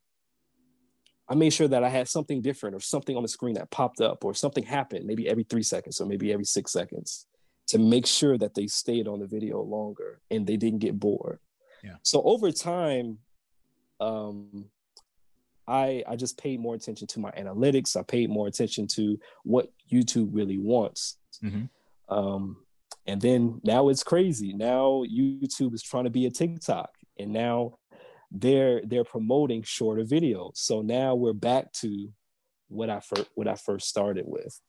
[1.29, 4.01] I made sure that I had something different or something on the screen that popped
[4.01, 7.27] up or something happened maybe every three seconds or maybe every six seconds
[7.67, 11.39] to make sure that they stayed on the video longer and they didn't get bored.
[11.83, 11.95] Yeah.
[12.01, 13.19] So over time,
[13.99, 14.65] um,
[15.67, 17.95] I I just paid more attention to my analytics.
[17.95, 21.17] I paid more attention to what YouTube really wants.
[21.43, 21.65] Mm-hmm.
[22.11, 22.57] Um,
[23.07, 24.53] and then now it's crazy.
[24.53, 27.79] Now YouTube is trying to be a TikTok, and now
[28.29, 30.51] they're they're promoting shorter videos.
[30.55, 32.09] So now we're back to
[32.67, 34.59] what I first what I first started with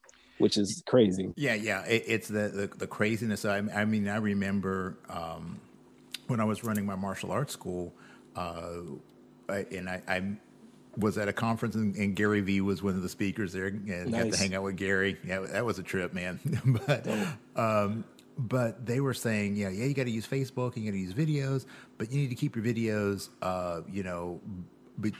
[0.42, 1.32] which is crazy.
[1.36, 3.44] Yeah, yeah, it, it's the, the, the craziness.
[3.44, 5.60] I, I, mean, I remember um,
[6.26, 7.94] when I was running my martial arts school,
[8.34, 8.80] uh,
[9.48, 10.22] and I, I,
[10.96, 13.86] was at a conference, and, and, Gary Vee was one of the speakers there, and
[13.86, 14.24] nice.
[14.24, 15.16] got to hang out with Gary.
[15.26, 16.38] Yeah, that was a trip, man.
[16.86, 17.06] but
[17.56, 18.04] um,
[18.36, 21.14] but they were saying, yeah, yeah, you got to use Facebook, you got to use
[21.14, 21.66] videos,
[21.98, 24.40] but you need to keep your videos, uh, you know,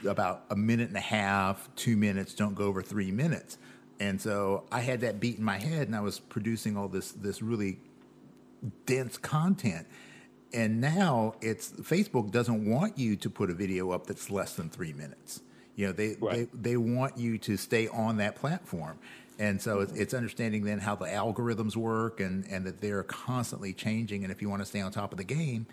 [0.07, 2.33] about a minute and a half, two minutes.
[2.33, 3.57] Don't go over three minutes
[3.99, 7.11] and so I had that beat in my head, and I was producing all this
[7.11, 7.79] this really
[8.85, 9.87] dense content.
[10.53, 14.69] And now it's Facebook doesn't want you to put a video up that's less than
[14.69, 15.41] three minutes.
[15.75, 16.49] You know, they right.
[16.53, 18.99] they, they want you to stay on that platform.
[19.39, 23.73] And so it's, it's, understanding then how the algorithms work and, and that they're constantly
[23.73, 24.23] changing.
[24.23, 25.65] And if you want to stay on top of the game,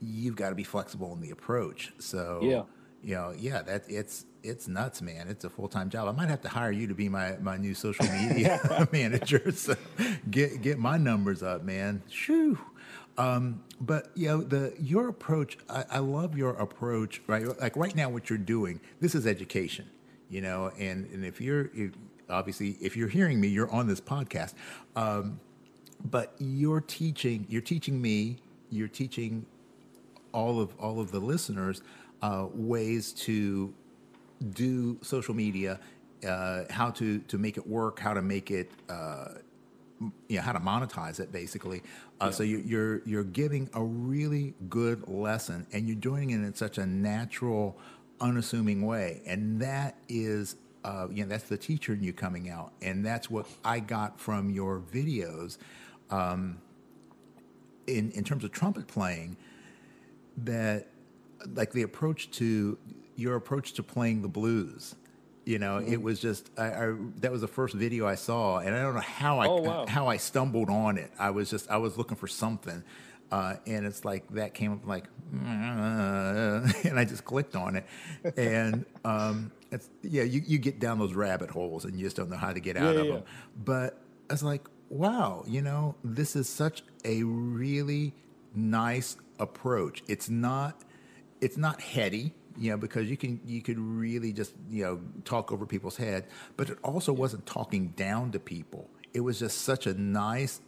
[0.00, 1.92] you've got to be flexible in the approach.
[1.98, 2.62] So, yeah.
[3.02, 5.28] you know, yeah, that it's it's nuts, man.
[5.28, 6.08] It's a full time job.
[6.08, 9.52] I might have to hire you to be my, my new social media manager.
[9.52, 9.76] So
[10.30, 12.02] get get my numbers up, man.
[12.08, 12.58] Shoo.
[13.18, 15.58] Um, but you know the your approach.
[15.68, 17.20] I, I love your approach.
[17.26, 18.80] Right, like right now, what you're doing.
[19.00, 19.86] This is education.
[20.30, 21.92] You know, and and if you're if,
[22.30, 24.54] obviously if you're hearing me, you're on this podcast.
[24.96, 25.40] Um,
[26.04, 27.46] but you're teaching.
[27.48, 28.38] You're teaching me.
[28.70, 29.46] You're teaching
[30.32, 31.82] all of all of the listeners
[32.22, 33.74] uh, ways to
[34.54, 35.78] do social media,
[36.26, 38.70] uh, how to to make it work, how to make it.
[38.88, 39.34] Uh,
[40.28, 41.82] you know how to monetize it basically
[42.20, 42.30] uh, yeah.
[42.30, 46.78] so you, you're you're giving a really good lesson and you're doing it in such
[46.78, 47.76] a natural
[48.20, 52.72] unassuming way and that is uh, you know that's the teacher in you coming out
[52.82, 55.58] and that's what i got from your videos
[56.10, 56.58] um,
[57.86, 59.36] in in terms of trumpet playing
[60.36, 60.88] that
[61.54, 62.78] like the approach to
[63.16, 64.94] your approach to playing the blues.
[65.44, 65.92] You know, mm-hmm.
[65.92, 68.94] it was just I, I, that was the first video I saw, and I don't
[68.94, 69.86] know how I oh, wow.
[69.86, 71.10] how I stumbled on it.
[71.18, 72.84] I was just I was looking for something,
[73.32, 77.86] uh, and it's like that came up like, and I just clicked on it,
[78.36, 82.30] and um, it's yeah, you, you get down those rabbit holes and you just don't
[82.30, 83.12] know how to get out yeah, of yeah.
[83.14, 83.22] them.
[83.64, 88.14] But I was like, wow, you know, this is such a really
[88.54, 90.02] nice approach.
[90.06, 90.82] It's not
[91.40, 95.52] it's not heady you know, because you can you could really just you know talk
[95.52, 96.26] over people's head,
[96.56, 98.88] but it also wasn't talking down to people.
[99.14, 100.60] It was just such a nice,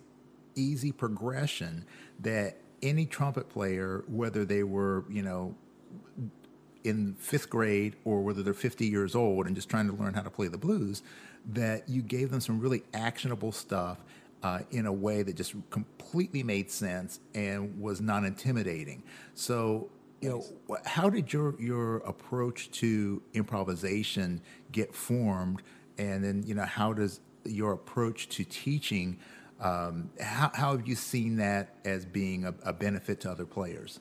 [0.54, 1.86] easy progression
[2.20, 5.54] that any trumpet player, whether they were you know
[6.84, 10.22] in fifth grade or whether they're 50 years old and just trying to learn how
[10.22, 11.02] to play the blues,
[11.46, 13.98] that you gave them some really actionable stuff.
[14.42, 19.02] uh, in a way that just completely made sense and was non intimidating.
[19.34, 19.88] So,
[20.24, 24.40] you know, how did your your approach to improvisation
[24.72, 25.60] get formed,
[25.98, 29.18] and then you know, how does your approach to teaching?
[29.60, 34.00] Um, how, how have you seen that as being a, a benefit to other players?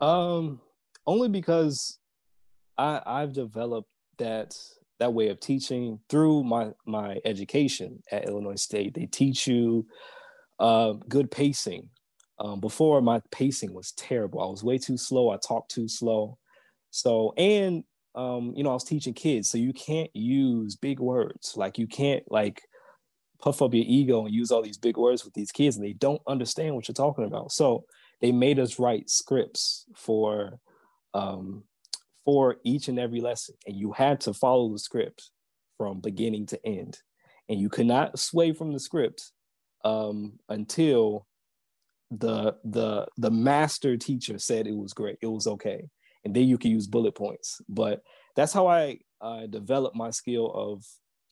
[0.00, 0.60] Um,
[1.06, 1.98] only because
[2.76, 3.88] I I've developed
[4.18, 4.56] that
[4.98, 8.94] that way of teaching through my my education at Illinois State.
[8.94, 9.86] They teach you
[10.58, 11.90] uh, good pacing.
[12.38, 14.42] Um, before my pacing was terrible.
[14.42, 15.30] I was way too slow.
[15.30, 16.36] I talked too slow.
[16.90, 17.84] So and
[18.14, 21.54] um, you know I was teaching kids, so you can't use big words.
[21.56, 22.62] Like you can't like
[23.40, 25.94] puff up your ego and use all these big words with these kids, and they
[25.94, 27.52] don't understand what you're talking about.
[27.52, 27.84] So
[28.20, 30.58] they made us write scripts for
[31.14, 31.64] um,
[32.24, 35.30] for each and every lesson, and you had to follow the script
[35.78, 36.98] from beginning to end,
[37.48, 39.32] and you could not sway from the script
[39.84, 41.26] um, until
[42.10, 45.88] the the the master teacher said it was great, it was okay,
[46.24, 47.60] and then you can use bullet points.
[47.68, 48.02] But
[48.34, 50.84] that's how I uh, developed my skill of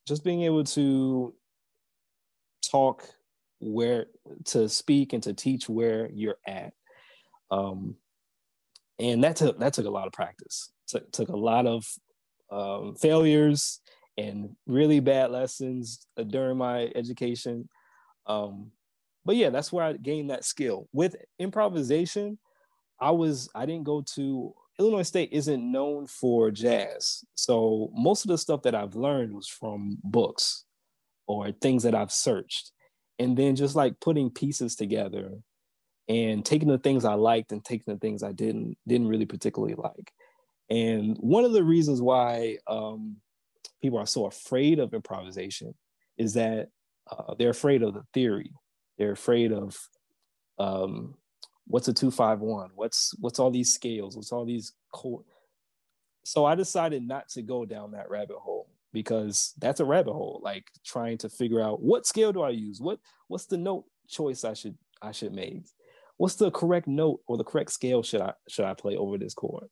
[0.06, 1.34] just being able to
[2.70, 3.04] talk
[3.60, 4.06] where
[4.46, 6.72] to speak and to teach where you're at.
[7.50, 7.96] Um,
[8.98, 10.70] and that took that took a lot of practice.
[10.88, 11.84] Took took a lot of
[12.50, 13.80] um, failures
[14.16, 17.68] and really bad lessons uh, during my education.
[18.26, 18.70] Um,
[19.24, 20.88] but yeah, that's where I gained that skill.
[20.92, 22.38] With improvisation,
[23.00, 27.24] I was I didn't go to Illinois State isn't known for jazz.
[27.34, 30.64] So most of the stuff that I've learned was from books
[31.26, 32.72] or things that I've searched
[33.24, 35.30] and then just like putting pieces together
[36.08, 39.74] and taking the things I liked and taking the things I didn't didn't really particularly
[39.74, 40.12] like.
[40.68, 43.16] And one of the reasons why um,
[43.82, 45.74] people are so afraid of improvisation
[46.18, 46.68] is that
[47.10, 48.52] uh, they're afraid of the theory.
[48.98, 49.76] They're afraid of
[50.58, 51.14] um,
[51.66, 52.70] what's a two five one.
[52.74, 54.16] What's what's all these scales?
[54.16, 55.28] What's all these chords?
[56.26, 58.63] So I decided not to go down that rabbit hole
[58.94, 62.80] because that's a rabbit hole like trying to figure out what scale do i use?
[62.80, 65.66] What what's the note choice i should i should make?
[66.16, 69.34] What's the correct note or the correct scale should i should i play over this
[69.34, 69.66] chord?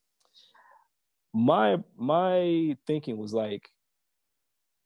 [1.33, 3.70] My my thinking was like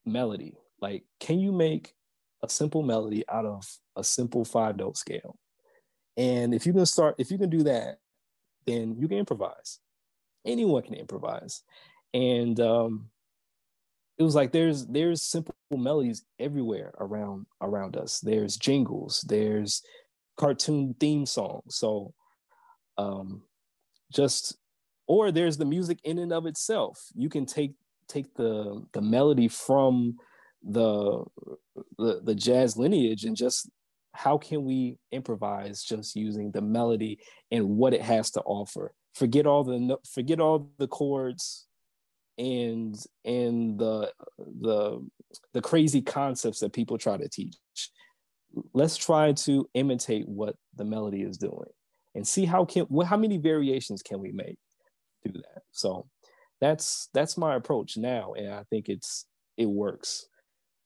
[0.04, 0.56] melody.
[0.80, 1.94] Like can you make
[2.42, 3.66] a simple melody out of
[3.96, 5.36] a simple five note scale?
[6.18, 7.98] And if you can start if you can do that
[8.66, 9.78] then you can improvise.
[10.44, 11.62] Anyone can improvise.
[12.12, 13.10] And um
[14.18, 18.20] it was like there's there's simple melodies everywhere around around us.
[18.20, 19.82] There's jingles there's
[20.36, 21.76] cartoon theme songs.
[21.76, 22.14] So
[22.98, 23.42] um
[24.12, 24.56] just
[25.06, 26.98] or there's the music in and of itself.
[27.14, 27.74] You can take
[28.08, 30.16] take the the melody from
[30.62, 31.24] the
[31.98, 33.68] the, the jazz lineage and just
[34.12, 37.18] how can we improvise just using the melody
[37.50, 38.94] and what it has to offer?
[39.14, 41.66] Forget all the forget all the chords
[42.38, 44.12] and and the
[44.60, 45.06] the
[45.52, 47.56] the crazy concepts that people try to teach.
[48.72, 51.70] Let's try to imitate what the melody is doing
[52.14, 54.58] and see how can how many variations can we make
[55.24, 55.62] do that?
[55.72, 56.06] So
[56.60, 59.26] that's that's my approach now and i think it's
[59.58, 60.26] it works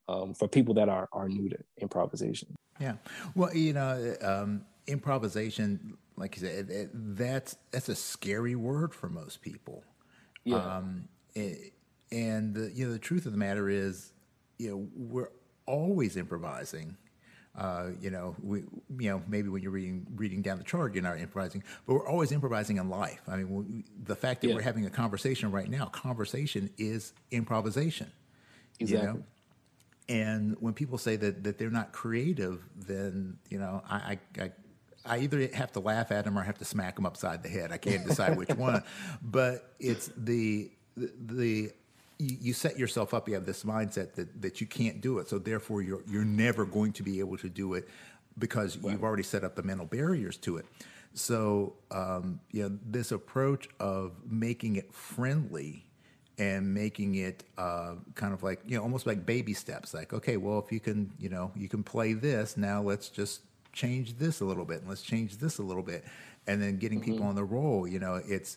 [0.09, 2.57] um, for people that are are new to improvisation.
[2.81, 2.95] Yeah.
[3.37, 9.09] Well you know um, improvisation like you said it, that's that's a scary word for
[9.09, 9.85] most people.
[10.45, 10.57] Yeah.
[10.57, 14.13] Um, and the, you know the truth of the matter is,
[14.59, 15.31] you know, we're
[15.67, 16.97] always improvising.
[17.59, 18.61] Uh, you know, we,
[18.99, 22.09] you know, maybe when you're reading reading down the chart, you're not improvising, but we're
[22.09, 23.21] always improvising in life.
[23.29, 24.55] I mean, we, the fact that yeah.
[24.55, 28.11] we're having a conversation right now, conversation is improvisation.
[28.79, 29.07] Exactly.
[29.07, 29.25] You know?
[30.09, 34.53] And when people say that that they're not creative, then you know, I, I, I
[35.05, 37.49] I either have to laugh at them or I have to smack them upside the
[37.49, 37.73] head.
[37.73, 38.83] I can't decide which one.
[39.23, 41.71] But it's the the,
[42.19, 43.29] you set yourself up.
[43.29, 46.67] You have this mindset that, that you can't do it, so therefore you're you're never
[46.67, 47.89] going to be able to do it
[48.39, 48.93] because right.
[48.93, 50.67] you've already set up the mental barriers to it.
[51.15, 55.87] So um, you know this approach of making it friendly
[56.41, 60.39] and making it uh, kind of like you know almost like baby steps like okay
[60.39, 64.41] well if you can you know you can play this now let's just change this
[64.41, 66.05] a little bit and let's change this a little bit
[66.47, 67.13] and then getting mm-hmm.
[67.13, 68.57] people on the roll you know it's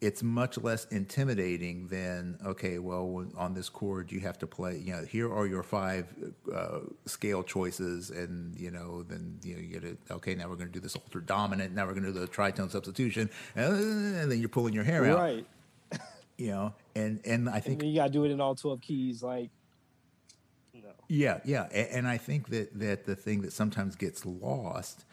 [0.00, 4.92] it's much less intimidating than okay well on this chord you have to play you
[4.92, 6.06] know here are your five
[6.54, 10.54] uh, scale choices and you know then you know you get it okay now we're
[10.54, 14.30] going to do this altered dominant now we're going to do the tritone substitution and
[14.30, 15.46] then you're pulling your hair out right
[16.38, 18.80] you know, and and I think and you got to do it in all twelve
[18.80, 19.50] keys, like.
[20.72, 20.90] No.
[21.08, 25.04] Yeah, yeah, and, and I think that that the thing that sometimes gets lost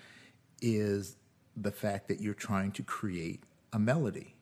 [0.62, 1.18] is
[1.58, 4.35] the fact that you're trying to create a melody,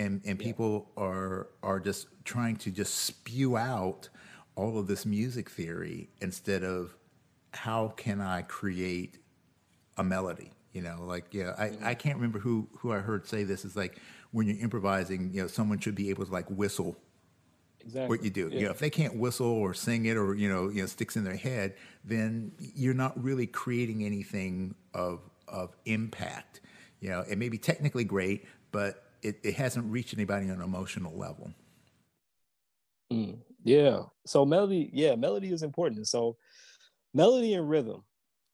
[0.00, 0.44] and and yeah.
[0.44, 4.08] people are are just trying to just spew out
[4.56, 6.96] all of this music theory instead of
[7.52, 9.18] how can I create
[9.96, 10.52] a melody?
[10.72, 11.86] You know, like yeah, I, mm-hmm.
[11.86, 14.00] I can't remember who who I heard say this is like
[14.32, 16.96] when you're improvising, you know, someone should be able to like whistle
[17.80, 18.08] exactly.
[18.08, 18.48] what you do.
[18.50, 18.58] Yeah.
[18.58, 21.16] You know, if they can't whistle or sing it or you know, you know, sticks
[21.16, 21.74] in their head,
[22.04, 26.60] then you're not really creating anything of of impact.
[27.00, 30.62] You know, it may be technically great, but it, it hasn't reached anybody on an
[30.62, 31.52] emotional level.
[33.12, 34.02] Mm, yeah.
[34.26, 36.06] So melody, yeah, melody is important.
[36.08, 36.36] So
[37.12, 38.02] melody and rhythm,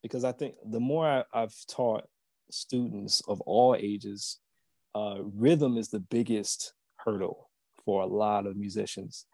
[0.02, 2.06] because I think the more I, I've taught
[2.50, 4.38] students of all ages
[4.94, 7.50] uh, rhythm is the biggest hurdle
[7.84, 9.26] for a lot of musicians.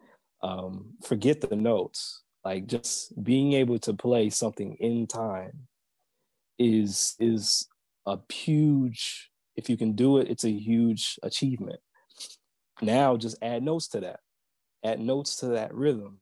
[0.42, 5.68] Um, forget the notes, like just being able to play something in time
[6.58, 7.68] is is
[8.06, 9.30] a huge.
[9.56, 11.80] If you can do it, it's a huge achievement.
[12.80, 14.20] Now, just add notes to that.
[14.84, 16.20] Add notes to that rhythm,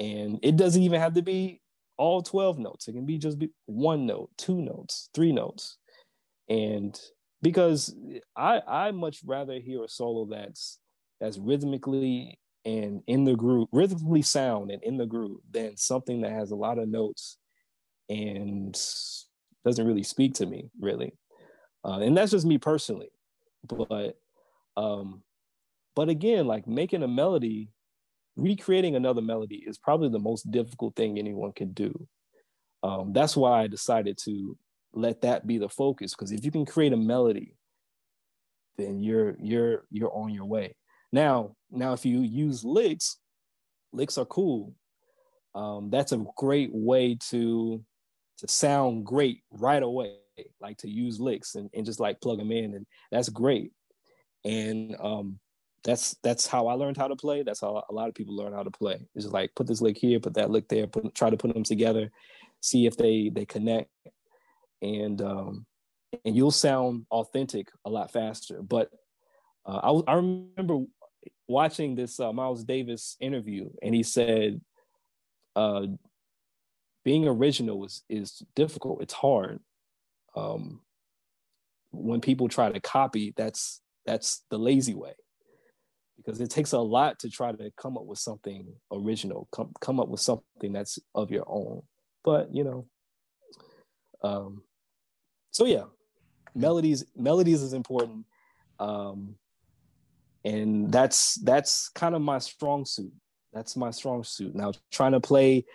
[0.00, 1.60] and it doesn't even have to be
[1.96, 2.88] all 12 notes.
[2.88, 5.78] It can be just be one note, two notes, three notes.
[6.48, 6.98] And
[7.42, 7.94] because
[8.36, 10.78] I I much rather hear a solo that's
[11.20, 16.32] that's rhythmically and in the groove, rhythmically sound and in the groove than something that
[16.32, 17.38] has a lot of notes
[18.08, 18.74] and
[19.64, 21.12] doesn't really speak to me really.
[21.84, 23.10] Uh, and that's just me personally,
[23.66, 24.16] but
[24.76, 25.22] um,
[25.96, 27.70] but again, like making a melody,
[28.36, 32.06] recreating another melody is probably the most difficult thing anyone can do.
[32.82, 34.56] Um, that's why I decided to
[34.92, 37.56] let that be the focus because if you can create a melody
[38.76, 40.76] then you're you're you're on your way.
[41.12, 43.18] Now now if you use licks
[43.92, 44.74] licks are cool.
[45.54, 47.84] Um, that's a great way to
[48.38, 50.16] to sound great right away
[50.60, 53.72] like to use licks and, and just like plug them in and that's great
[54.44, 55.38] and um,
[55.84, 57.42] that's that's how I learned how to play.
[57.42, 59.06] That's how a lot of people learn how to play.
[59.14, 61.52] It's just like put this lick here, put that lick there, put, try to put
[61.52, 62.10] them together,
[62.60, 63.90] see if they they connect,
[64.80, 65.66] and um,
[66.24, 68.62] and you'll sound authentic a lot faster.
[68.62, 68.90] But
[69.66, 70.84] uh, I, I remember
[71.48, 74.60] watching this uh, Miles Davis interview, and he said,
[75.56, 75.86] uh,
[77.04, 79.02] "Being original is is difficult.
[79.02, 79.60] It's hard.
[80.34, 80.80] Um,
[81.90, 85.14] when people try to copy, that's that's the lazy way."
[86.16, 90.00] Because it takes a lot to try to come up with something original, come come
[90.00, 91.82] up with something that's of your own.
[92.24, 92.86] But you know,
[94.22, 94.62] um,
[95.50, 95.84] so yeah,
[96.54, 98.26] melodies melodies is important,
[98.78, 99.36] um,
[100.44, 103.12] and that's that's kind of my strong suit.
[103.52, 104.54] That's my strong suit.
[104.54, 105.66] Now trying to play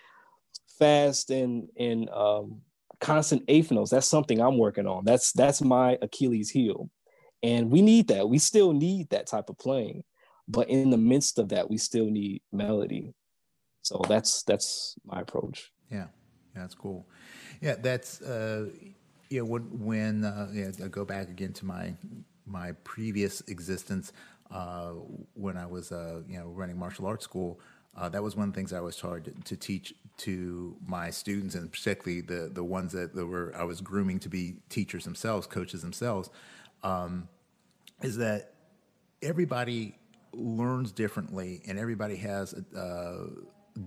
[0.80, 2.62] fast and and um,
[3.00, 3.72] constant eighth.
[3.90, 5.06] That's something I'm working on.
[5.06, 6.90] That's that's my Achilles heel,
[7.44, 8.30] and we need that.
[8.30, 10.04] We still need that type of playing,
[10.48, 13.14] but in the midst of that, we still need melody.
[13.82, 15.72] So that's that's my approach.
[15.92, 16.08] Yeah,
[16.56, 17.08] that's cool.
[17.62, 18.70] Yeah, that's uh,
[19.30, 21.94] yeah, when, when uh, yeah, I go back again to my
[22.46, 24.14] my previous existence
[24.52, 24.92] uh,
[25.34, 27.60] when I was uh, you know running martial arts school.
[27.96, 31.10] Uh, that was one of the things I was taught to, to, teach to my
[31.10, 35.04] students, and particularly the the ones that, that, were I was grooming to be teachers
[35.04, 36.30] themselves, coaches themselves.
[36.84, 37.28] Um,
[38.02, 38.54] is that
[39.22, 39.98] everybody
[40.34, 43.28] learns differently, and everybody has uh,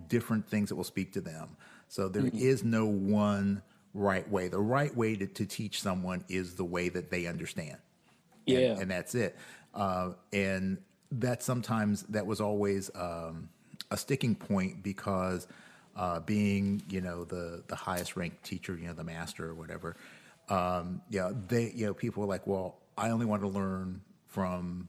[0.08, 1.56] different things that will speak to them.
[1.88, 2.38] So there mm-hmm.
[2.38, 3.62] is no one
[3.94, 4.48] right way.
[4.48, 7.78] The right way to, to teach someone is the way that they understand.
[8.46, 8.58] Yeah.
[8.58, 9.36] And, and that's it.
[9.74, 10.78] Uh, and
[11.12, 13.48] that sometimes that was always um,
[13.90, 15.46] a sticking point because
[16.00, 19.96] uh, being, you know, the, the highest ranked teacher, you know, the master or whatever,
[20.48, 24.88] um, know, they, you know, people were like, well, I only want to learn from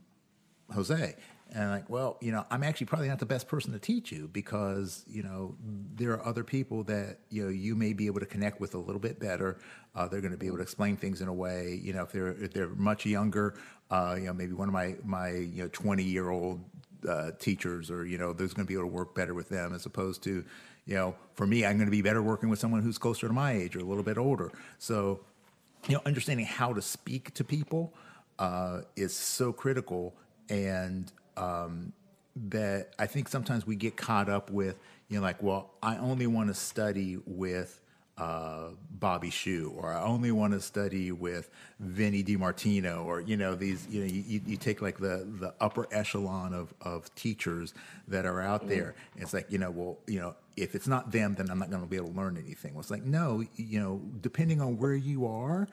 [0.74, 1.14] Jose.
[1.54, 4.30] And like, well, you know, I'm actually probably not the best person to teach you
[4.32, 5.54] because, you know,
[5.96, 8.78] there are other people that, you know, you may be able to connect with a
[8.78, 9.58] little bit better.
[9.94, 12.12] Uh, they're going to be able to explain things in a way, you know, if
[12.12, 13.54] they're, if they're much younger,
[13.90, 16.64] uh, you know, maybe one of my, my, you know, 20 year old
[17.08, 19.74] uh, teachers, or you know, there's going to be able to work better with them,
[19.74, 20.44] as opposed to,
[20.86, 23.32] you know, for me, I'm going to be better working with someone who's closer to
[23.32, 24.50] my age or a little bit older.
[24.78, 25.20] So,
[25.88, 27.92] you know, understanding how to speak to people
[28.38, 30.14] uh, is so critical,
[30.48, 31.92] and um,
[32.36, 34.78] that I think sometimes we get caught up with,
[35.08, 37.80] you know, like, well, I only want to study with
[38.18, 41.48] uh, Bobby Shew, or I only want to study with
[41.80, 43.86] Vinny DiMartino, or you know these.
[43.88, 47.72] You know, you, you take like the the upper echelon of of teachers
[48.08, 48.94] that are out there.
[49.16, 49.22] Mm.
[49.22, 51.82] It's like you know, well, you know, if it's not them, then I'm not going
[51.82, 52.74] to be able to learn anything.
[52.74, 55.68] Well, it's like no, you know, depending on where you are,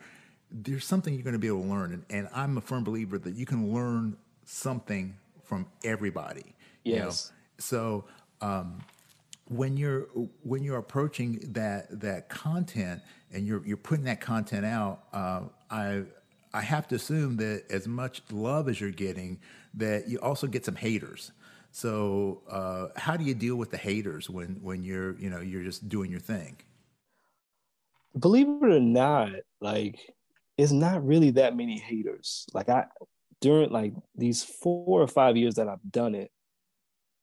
[0.50, 3.18] there's something you're going to be able to learn, and, and I'm a firm believer
[3.18, 6.54] that you can learn something from everybody.
[6.84, 6.94] Yes.
[6.94, 7.10] You know?
[7.58, 8.04] So.
[8.42, 8.80] Um,
[9.50, 10.02] when you're
[10.44, 13.02] when you're approaching that that content
[13.32, 16.04] and you're you're putting that content out, uh, I
[16.52, 19.38] I have to assume that as much love as you're getting,
[19.74, 21.32] that you also get some haters.
[21.72, 25.62] So uh, how do you deal with the haters when when you're you know you're
[25.62, 26.56] just doing your thing?
[28.18, 30.00] Believe it or not, like
[30.58, 32.46] it's not really that many haters.
[32.52, 32.86] Like I
[33.40, 36.30] during like these four or five years that I've done it,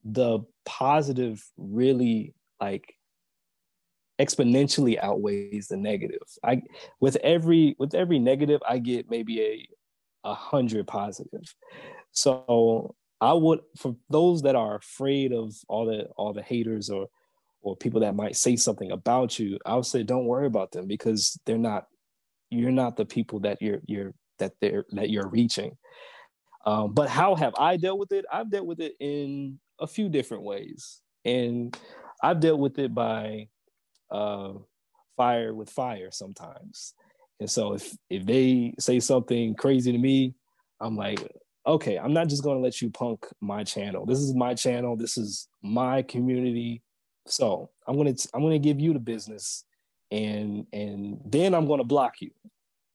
[0.03, 2.95] the positive really like
[4.19, 6.21] exponentially outweighs the negative.
[6.43, 6.63] I
[6.99, 9.69] with every with every negative, I get maybe a
[10.23, 11.53] a hundred positive.
[12.11, 17.07] So I would for those that are afraid of all the all the haters or
[17.61, 20.87] or people that might say something about you, I would say don't worry about them
[20.87, 21.87] because they're not
[22.49, 25.77] you're not the people that you're you're that they're that you're reaching.
[26.65, 28.25] Um, but how have I dealt with it?
[28.31, 31.01] I've dealt with it in a few different ways.
[31.23, 31.77] And
[32.21, 33.47] I've dealt with it by
[34.11, 34.53] uh,
[35.15, 36.93] fire with fire sometimes.
[37.39, 40.35] And so if if they say something crazy to me,
[40.79, 41.19] I'm like,
[41.67, 44.05] okay, I'm not just going to let you punk my channel.
[44.05, 44.95] This is my channel.
[44.95, 46.81] This is my community.
[47.25, 49.65] So I'm gonna I'm gonna give you the business,
[50.11, 52.31] and and then I'm gonna block you.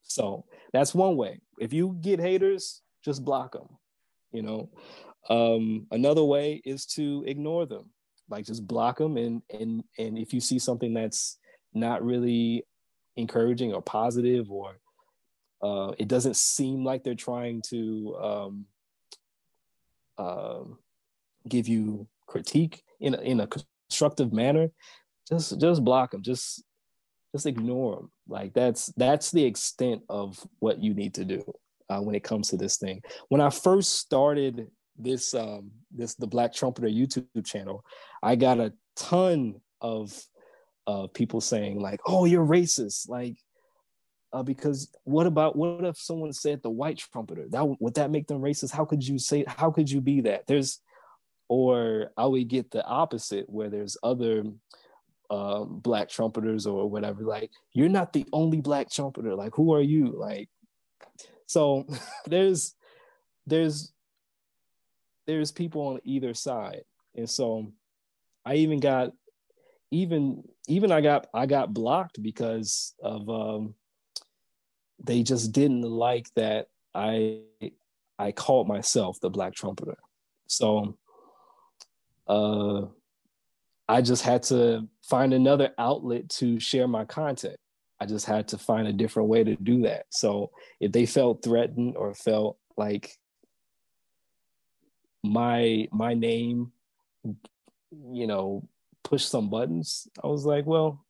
[0.03, 1.41] So that's one way.
[1.61, 3.69] If you get haters, just block them.
[4.33, 4.71] You know,
[5.29, 7.91] um, another way is to ignore them,
[8.31, 9.19] like just block them.
[9.19, 11.37] And and and if you see something that's
[11.75, 12.65] not really
[13.17, 14.77] encouraging or positive, or
[15.63, 18.67] uh, it doesn't seem like they're trying to um,
[20.19, 20.65] uh,
[21.49, 24.71] give you critique in a, in a constructive manner,
[25.29, 26.23] just just block them.
[26.23, 26.65] Just
[27.33, 28.11] just ignore them.
[28.29, 31.43] Like that's that's the extent of what you need to do
[31.89, 33.03] uh, when it comes to this thing.
[33.29, 37.85] When I first started this um this the Black Trumpeter YouTube channel,
[38.23, 40.13] I got a ton of
[40.87, 43.37] uh people saying like, "Oh, you're racist." Like
[44.33, 47.47] uh, because what about what if someone said the white trumpeter?
[47.51, 48.73] That would that make them racist?
[48.73, 50.47] How could you say how could you be that?
[50.47, 50.81] There's
[51.49, 54.45] or I would get the opposite where there's other
[55.29, 57.25] um, black trumpeters or whatever.
[57.25, 59.35] Like, you're not the only black trumpeter.
[59.35, 60.15] Like, who are you?
[60.17, 60.49] Like,
[61.47, 61.87] so
[62.27, 62.75] there's
[63.47, 63.93] there's
[65.27, 66.85] there's people on either side.
[67.15, 67.73] And so
[68.45, 69.13] I even got
[69.91, 73.75] even even I got I got blocked because of um
[75.05, 77.41] they just didn't like that I
[78.19, 79.99] I called myself the black trumpeter.
[80.47, 80.97] So
[82.29, 82.83] uh
[83.89, 87.57] I just had to find another outlet to share my content.
[88.01, 90.07] I just had to find a different way to do that.
[90.11, 90.51] So
[90.81, 93.17] if they felt threatened or felt like
[95.23, 96.73] my my name
[97.25, 98.67] you know
[99.05, 101.05] pushed some buttons i was like well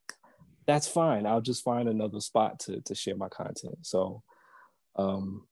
[0.67, 1.27] that's fine.
[1.27, 3.79] I'll just find another spot to to share my content.
[3.83, 4.23] So
[4.97, 5.47] um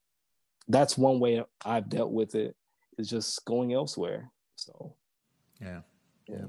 [0.68, 2.54] that's one way i've dealt with it
[2.98, 4.30] is just going elsewhere.
[4.56, 4.94] So
[5.60, 5.80] yeah.
[6.28, 6.44] yeah.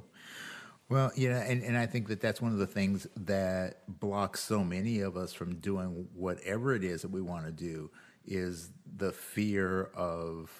[0.89, 4.63] Well yeah and, and i think that that's one of the things that blocks so
[4.63, 7.89] many of us from doing whatever it is that we want to do
[8.25, 10.51] is the fear of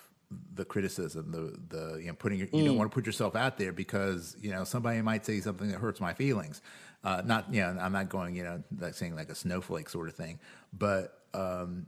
[0.53, 2.65] the criticism, the the you know putting your, you mm.
[2.65, 5.79] don't want to put yourself out there because you know somebody might say something that
[5.79, 6.61] hurts my feelings.
[7.03, 10.07] Uh, not you know I'm not going you know like saying like a snowflake sort
[10.07, 10.39] of thing,
[10.73, 11.87] but um,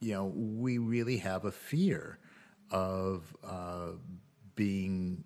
[0.00, 2.18] you know we really have a fear
[2.70, 3.90] of uh,
[4.54, 5.24] being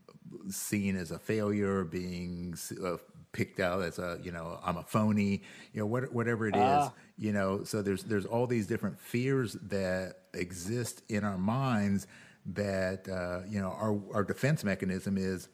[0.51, 2.55] seen as a failure, being
[2.85, 2.97] uh,
[3.33, 5.43] picked out as a you know I'm a phony,
[5.73, 6.91] you know what, whatever it is, uh.
[7.17, 7.65] you know.
[7.65, 12.07] So there's there's all these different fears that exist in our minds
[12.55, 15.49] that uh, you know our our defense mechanism is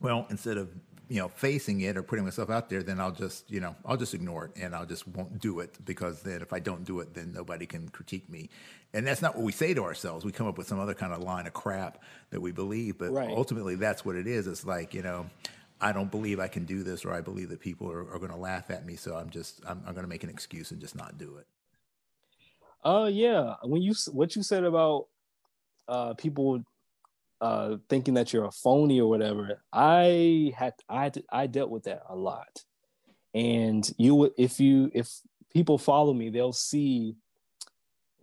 [0.00, 0.70] well instead of
[1.08, 3.96] you know facing it or putting myself out there, then I'll just you know I'll
[3.96, 7.00] just ignore it and I'll just won't do it because then if I don't do
[7.00, 8.50] it, then nobody can critique me.
[8.94, 10.24] And that's not what we say to ourselves.
[10.24, 13.10] We come up with some other kind of line of crap that we believe, but
[13.12, 13.30] Right.
[13.30, 14.46] ultimately that's what it is.
[14.46, 15.28] It's like you know.
[15.84, 18.30] I don't believe I can do this, or I believe that people are, are going
[18.30, 18.94] to laugh at me.
[18.94, 21.46] So I'm just, I'm, I'm going to make an excuse and just not do it.
[22.84, 23.56] Uh, yeah.
[23.64, 25.08] When you what you said about
[25.92, 26.62] uh people
[27.40, 31.70] uh thinking that you're a phony or whatever, I had I had to- I dealt
[31.70, 32.64] with that a lot.
[33.34, 35.08] And you would if you if
[35.52, 37.16] people follow me, they'll see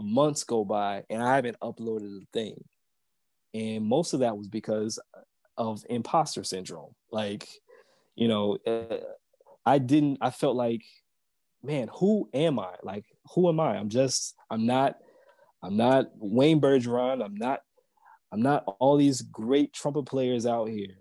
[0.02, 2.64] months go by and I haven't uploaded a thing.
[3.54, 5.00] And most of that was because
[5.58, 6.94] of imposter syndrome.
[7.12, 7.48] Like,
[8.16, 9.04] you know, uh,
[9.66, 10.84] I didn't I felt like
[11.62, 12.76] man, who am I?
[12.84, 13.76] Like, who am I?
[13.78, 14.96] I'm just, I'm not,
[15.62, 17.24] I'm not Wayne Bergeron.
[17.24, 17.60] I'm not,
[18.32, 20.96] I'm not all these great trumpet players out here.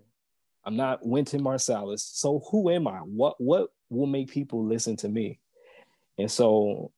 [0.65, 2.01] I'm not Wynton Marsalis.
[2.01, 2.99] So who am I?
[2.99, 5.39] What what will make people listen to me?
[6.17, 6.91] And so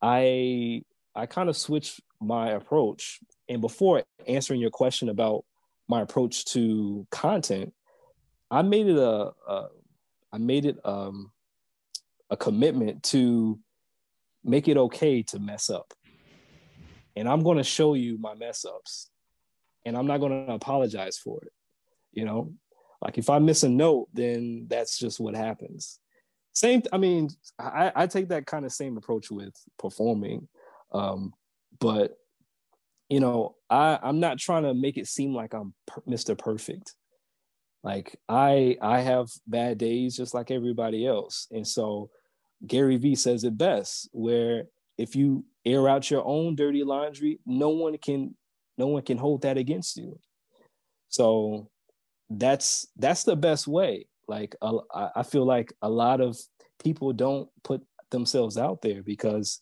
[0.00, 0.82] I
[1.14, 3.20] I kind of switched my approach.
[3.48, 5.44] And before answering your question about
[5.88, 7.74] my approach to content,
[8.50, 9.68] I made it a, a
[10.32, 11.32] I made it um
[12.30, 13.58] a commitment to
[14.44, 15.92] make it okay to mess up.
[17.18, 19.10] And I'm going to show you my mess ups.
[19.84, 21.52] And I'm not going to apologize for it.
[22.12, 22.52] You know,
[23.00, 25.98] like if I miss a note, then that's just what happens.
[26.52, 30.48] Same, I mean, I, I take that kind of same approach with performing.
[30.92, 31.32] Um,
[31.78, 32.18] but,
[33.08, 35.74] you know, I, I'm not trying to make it seem like I'm
[36.08, 36.36] Mr.
[36.36, 36.94] Perfect
[37.84, 42.10] like i i have bad days just like everybody else and so
[42.66, 44.64] gary vee says it best where
[44.96, 48.34] if you air out your own dirty laundry no one can
[48.78, 50.18] no one can hold that against you.
[51.08, 51.68] So
[52.30, 54.06] that's that's the best way.
[54.28, 54.78] Like uh,
[55.14, 56.38] I feel like a lot of
[56.82, 59.60] people don't put themselves out there because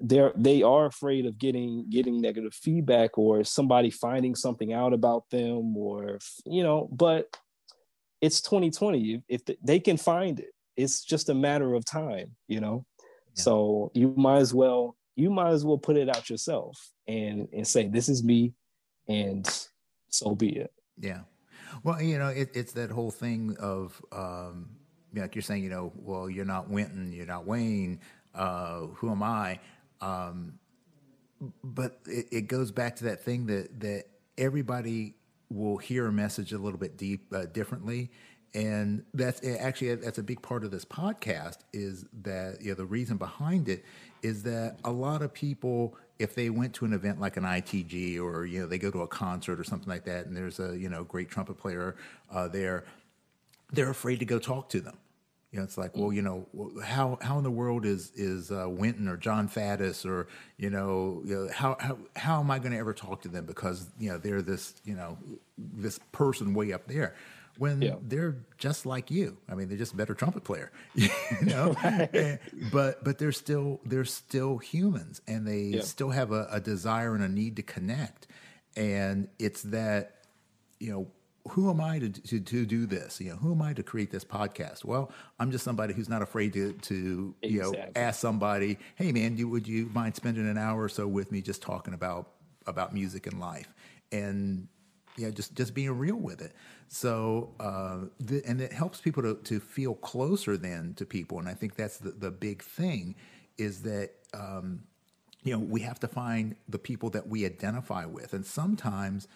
[0.00, 5.24] they're they are afraid of getting getting negative feedback or somebody finding something out about
[5.30, 7.34] them or you know but
[8.20, 12.60] it's 2020 if, if they can find it it's just a matter of time you
[12.60, 12.84] know?
[13.36, 13.42] Yeah.
[13.42, 17.66] so you might as well you might as well put it out yourself and and
[17.66, 18.52] say this is me
[19.08, 19.66] and
[20.08, 21.20] so be it Yeah.
[21.82, 24.70] Well, you know, it, it's that whole thing of, um,
[25.14, 28.00] like you're saying, you know, well, you're not Wynton, you're not Wayne.
[28.34, 29.60] Uh, who am I?
[30.00, 30.58] Um,
[31.62, 34.04] but it, it goes back to that thing that that
[34.38, 35.14] everybody
[35.48, 38.10] will hear a message a little bit deep uh, differently,
[38.54, 41.58] and that's actually that's a big part of this podcast.
[41.72, 43.84] Is that you know the reason behind it
[44.26, 48.20] is that a lot of people, if they went to an event like an ITG
[48.20, 50.76] or you know they go to a concert or something like that, and there's a
[50.76, 51.94] you know great trumpet player
[52.32, 52.84] uh, there,
[53.72, 54.98] they're afraid to go talk to them.
[55.52, 56.44] You know, it's like, well, you know,
[56.84, 60.26] how how in the world is is uh, Wynton or Jon Faddis or
[60.58, 63.46] you know, you know how how how am I going to ever talk to them
[63.46, 65.16] because you know they're this you know
[65.56, 67.14] this person way up there
[67.58, 67.94] when Yeah.
[68.02, 69.36] they're just like you.
[69.48, 71.08] I mean, they're just a better trumpet player, you
[71.42, 71.74] know.
[71.82, 72.38] And-
[72.72, 75.80] but but they're still they're still humans and they Yeah.
[75.82, 78.26] still have a, a desire and a need to connect,
[78.76, 80.12] and it's that
[80.78, 81.06] you know,
[81.52, 83.18] who am I to, to, to do this?
[83.20, 84.84] You know, who am I to create this podcast?
[84.84, 89.38] Well, I'm just somebody who's not afraid to, to you know, ask somebody, hey man,
[89.38, 92.32] you, would you mind spending an hour or so with me just talking about,
[92.66, 93.72] about music and life?
[94.12, 94.68] And
[95.16, 96.52] yeah, just, just being real with it.
[96.88, 98.06] So, uh,
[98.46, 101.38] and it helps people to, to feel closer then to people.
[101.38, 103.14] And I think that's the, the big thing
[103.58, 104.82] is that, um,
[105.42, 108.34] you know, we have to find the people that we identify with.
[108.34, 109.28] And sometimes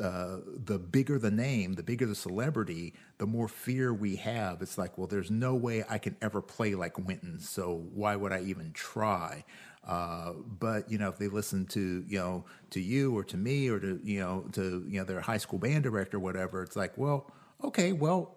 [0.00, 4.60] uh, the bigger the name, the bigger the celebrity, the more fear we have.
[4.60, 8.32] It's like, well, there's no way I can ever play like Wynton, so why would
[8.32, 9.44] I even try?
[9.86, 13.68] Uh, but you know, if they listen to you know to you or to me
[13.68, 16.76] or to you know to you know their high school band director, or whatever, it's
[16.76, 17.30] like, well,
[17.64, 18.36] okay, well,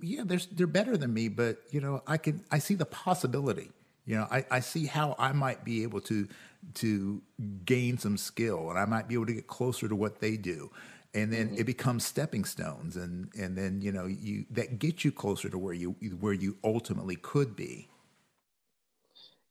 [0.00, 3.70] yeah, they're they're better than me, but you know, I can I see the possibility.
[4.06, 6.28] You know, I, I see how I might be able to
[6.74, 7.22] to
[7.64, 10.70] gain some skill, and I might be able to get closer to what they do,
[11.14, 15.12] and then it becomes stepping stones, and and then you know you that gets you
[15.12, 17.88] closer to where you where you ultimately could be.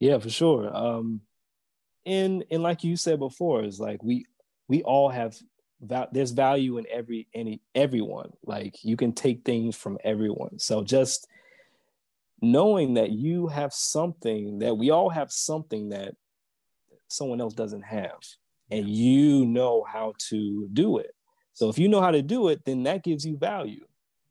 [0.03, 0.69] Yeah, for sure.
[0.75, 1.21] Um,
[2.05, 4.25] and and like you said before, it's like we
[4.67, 5.37] we all have
[5.79, 8.31] val- there's value in every any everyone.
[8.45, 10.59] Like you can take things from everyone.
[10.59, 11.25] So just
[12.41, 16.15] knowing that you have something that we all have something that
[17.07, 18.19] someone else doesn't have,
[18.69, 21.15] and you know how to do it.
[21.53, 23.85] So if you know how to do it, then that gives you value.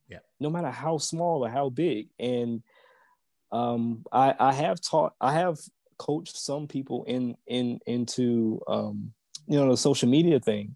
[0.07, 0.19] Yeah.
[0.39, 2.09] No matter how small or how big.
[2.19, 2.63] And
[3.53, 5.59] um, I, I have taught, I have
[5.99, 9.13] coached some people in in into um,
[9.47, 10.75] you know the social media thing,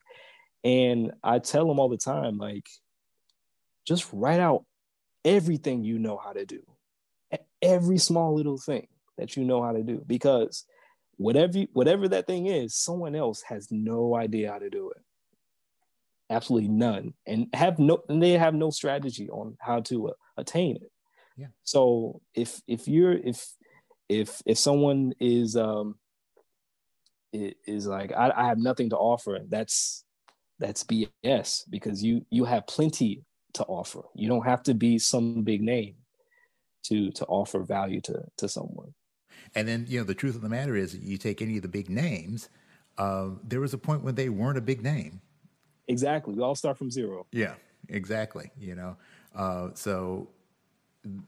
[0.62, 2.68] and I tell them all the time, like,
[3.86, 4.64] just write out
[5.24, 6.62] everything you know how to do,
[7.62, 10.64] every small little thing that you know how to do, because
[11.16, 15.02] whatever you, whatever that thing is, someone else has no idea how to do it.
[16.28, 17.14] Absolutely none.
[17.26, 20.90] And have no and they have no strategy on how to uh, attain it
[21.36, 21.48] yeah.
[21.64, 23.46] So if if you're if
[24.08, 25.96] if if someone is um
[27.32, 30.04] is like I, I have nothing to offer that's
[30.58, 33.24] that's bs because you you have plenty
[33.54, 34.02] to offer.
[34.14, 35.96] You don't have to be some big name
[36.84, 38.94] to to offer value to to someone.
[39.54, 41.68] And then you know the truth of the matter is you take any of the
[41.68, 42.48] big names
[42.98, 45.20] uh, there was a point when they weren't a big name.
[45.86, 46.34] Exactly.
[46.34, 47.26] We all start from zero.
[47.30, 47.54] Yeah
[47.88, 48.96] exactly you know?
[49.34, 50.28] Uh, so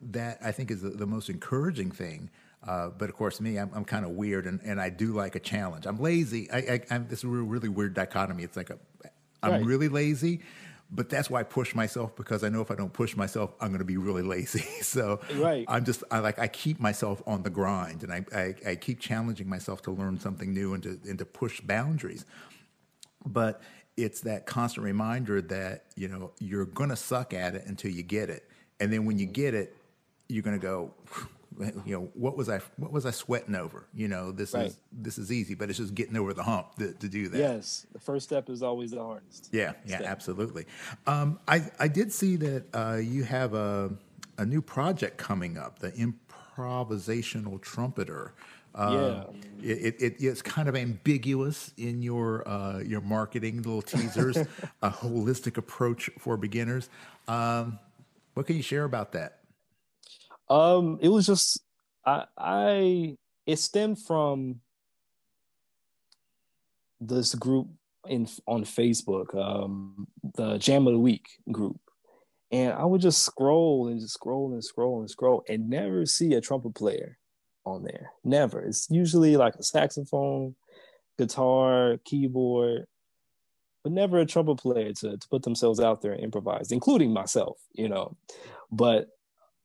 [0.03, 2.31] that i think is the, the most encouraging thing
[2.67, 5.37] uh, but of course, me, I'm, I'm kind of weird, and, and I do like
[5.37, 5.87] a challenge.
[5.87, 6.51] I'm lazy.
[6.51, 6.59] I,
[6.91, 8.43] I, am this is a really weird dichotomy.
[8.43, 8.79] It's like a,
[9.43, 9.65] I'm right.
[9.65, 10.41] really lazy,
[10.91, 13.69] but that's why I push myself because I know if I don't push myself, I'm
[13.69, 14.65] going to be really lazy.
[14.83, 15.65] so right.
[15.69, 18.99] I'm just I like I keep myself on the grind, and I, I, I keep
[18.99, 22.25] challenging myself to learn something new and to and to push boundaries.
[23.25, 23.63] But
[23.97, 28.03] it's that constant reminder that you know you're going to suck at it until you
[28.03, 28.49] get it,
[28.81, 29.77] and then when you get it,
[30.29, 30.93] you're going to go
[31.85, 33.87] you know what was I what was I sweating over?
[33.95, 34.67] You know this right.
[34.67, 37.39] is this is easy, but it's just getting over the hump to, to do that.
[37.39, 39.49] Yes, the first step is always the hardest.
[39.53, 40.09] Yeah, yeah, step.
[40.09, 40.67] absolutely.
[41.07, 43.91] Um, I I did see that uh, you have a
[44.39, 48.35] a new project coming up, the improvisational trumpeter.
[48.75, 49.25] Uh,
[49.61, 54.37] yeah, it, it, it's kind of ambiguous in your uh, your marketing little teasers.
[54.83, 56.89] a holistic approach for beginners.
[57.27, 57.81] Um,
[58.39, 59.41] what can you share about that?
[60.49, 61.61] Um, it was just
[62.07, 63.17] I I
[63.47, 64.61] it stemmed from
[67.01, 67.67] this group
[68.07, 71.81] in on Facebook, um, the Jam of the Week group.
[72.53, 76.35] And I would just scroll and just scroll and scroll and scroll and never see
[76.35, 77.19] a trumpet player
[77.67, 78.13] on there.
[78.23, 78.61] Never.
[78.61, 80.55] It's usually like a saxophone,
[81.19, 82.87] guitar, keyboard,
[83.83, 87.59] but never a trumpet player to, to put themselves out there and improvise, including myself,
[87.73, 88.17] you know.
[88.71, 89.09] But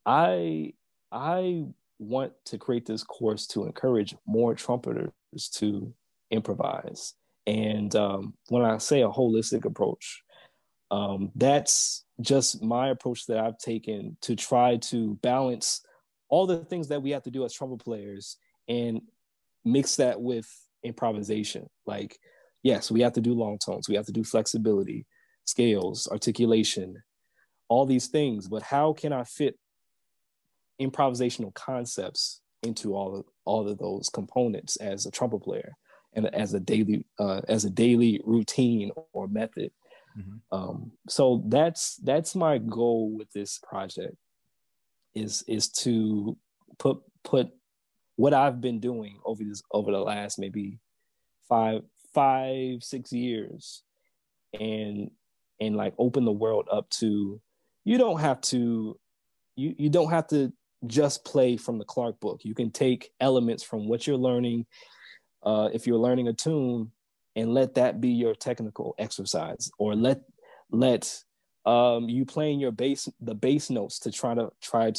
[0.05, 0.73] I
[1.11, 1.65] I
[1.99, 5.11] want to create this course to encourage more trumpeters
[5.53, 5.93] to
[6.31, 7.13] improvise.
[7.45, 10.23] And um, when I say a holistic approach,
[10.91, 15.81] um, that's just my approach that I've taken to try to balance
[16.29, 18.37] all the things that we have to do as trumpet players
[18.67, 19.01] and
[19.65, 20.47] mix that with
[20.83, 21.67] improvisation.
[21.85, 22.17] Like,
[22.63, 25.05] yes, we have to do long tones, we have to do flexibility,
[25.45, 27.03] scales, articulation,
[27.67, 28.47] all these things.
[28.47, 29.57] But how can I fit
[30.81, 35.75] improvisational concepts into all of all of those components as a trumpet player
[36.13, 39.71] and as a daily uh, as a daily routine or method.
[40.17, 40.37] Mm-hmm.
[40.51, 44.15] Um, so that's that's my goal with this project
[45.13, 46.37] is is to
[46.79, 47.49] put put
[48.15, 50.79] what I've been doing over this over the last maybe
[51.49, 51.81] five
[52.13, 53.83] five six years
[54.59, 55.09] and
[55.59, 57.41] and like open the world up to
[57.85, 58.97] you don't have to
[59.55, 60.51] you you don't have to
[60.87, 62.41] just play from the Clarke book.
[62.43, 64.65] You can take elements from what you're learning.
[65.41, 66.91] Uh, if you're learning a tune,
[67.35, 70.21] and let that be your technical exercise, or let
[70.71, 71.23] let
[71.65, 74.91] um, you playing your bass the bass notes to try to try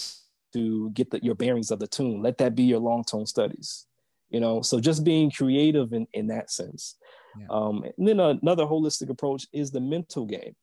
[0.53, 2.23] to get the, your bearings of the tune.
[2.23, 3.87] Let that be your long tone studies.
[4.31, 6.97] You know, so just being creative in in that sense.
[7.39, 7.47] Yeah.
[7.51, 10.55] Um, and then another holistic approach is the mental game.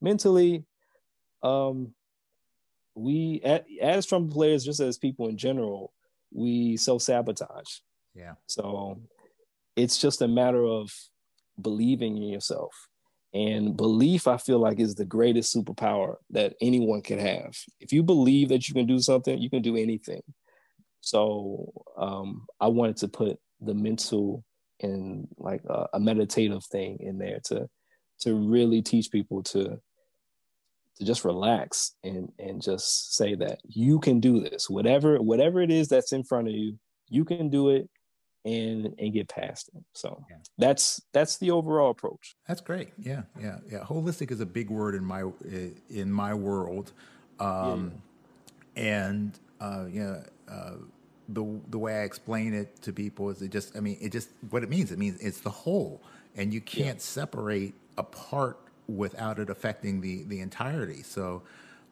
[0.00, 0.64] Mentally,
[1.42, 1.94] um,
[2.94, 3.40] we
[3.80, 5.92] as trumpet players, just as people in general,
[6.32, 7.78] we self sabotage.
[8.14, 8.34] Yeah.
[8.46, 9.00] So
[9.76, 10.90] it's just a matter of
[11.60, 12.88] believing in yourself.
[13.34, 17.54] And belief, I feel like, is the greatest superpower that anyone can have.
[17.80, 20.22] If you believe that you can do something, you can do anything.
[21.00, 24.42] So um, I wanted to put the mental
[24.82, 27.68] and like a, a meditative thing in there to
[28.20, 29.78] to really teach people to
[30.96, 34.70] to just relax and and just say that you can do this.
[34.70, 37.88] Whatever whatever it is that's in front of you you can do it
[38.44, 39.82] and and get past it.
[39.92, 40.36] So yeah.
[40.58, 42.36] that's that's the overall approach.
[42.46, 42.92] That's great.
[42.98, 43.80] Yeah yeah yeah.
[43.80, 45.24] Holistic is a big word in my
[45.90, 46.92] in my world.
[47.40, 47.92] Um
[48.74, 48.82] yeah.
[48.82, 50.76] and uh yeah uh
[51.28, 54.28] the the way I explain it to people is it just I mean it just
[54.50, 56.00] what it means it means it's the whole
[56.36, 57.02] and you can't yeah.
[57.02, 58.58] separate a part
[58.88, 61.02] without it affecting the the entirety.
[61.02, 61.42] So,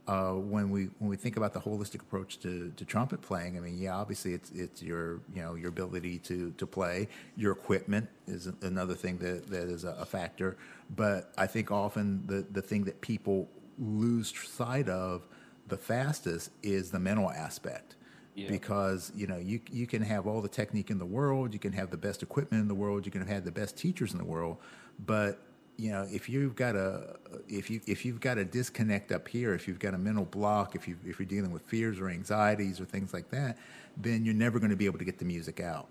[0.06, 3.60] uh, when we when we think about the holistic approach to, to trumpet playing, I
[3.60, 8.08] mean, yeah, obviously it's it's your you know your ability to to play, your equipment
[8.26, 10.56] is another thing that, that is a, a factor.
[10.94, 15.26] But I think often the the thing that people lose sight of
[15.66, 17.96] the fastest is the mental aspect.
[18.34, 18.48] Yeah.
[18.48, 21.72] Because you know you you can have all the technique in the world, you can
[21.72, 24.18] have the best equipment in the world, you can have had the best teachers in
[24.18, 24.56] the world,
[24.98, 25.38] but
[25.76, 27.16] you know if you've got a
[27.48, 30.74] if you if you've got a disconnect up here if you've got a mental block
[30.74, 33.58] if you if you're dealing with fears or anxieties or things like that
[33.96, 35.88] then you're never going to be able to get the music out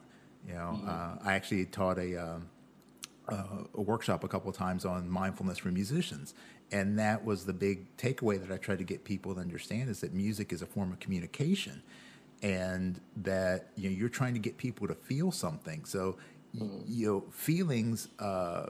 [0.48, 0.90] you know mm-hmm.
[0.90, 2.50] uh, i actually taught a um,
[3.30, 6.34] uh, a workshop a couple of times on mindfulness for musicians
[6.72, 10.00] and that was the big takeaway that i tried to get people to understand is
[10.00, 11.82] that music is a form of communication
[12.44, 16.18] and that you know you're trying to get people to feel something so
[16.56, 16.80] mm-hmm.
[16.86, 18.68] you know feelings uh,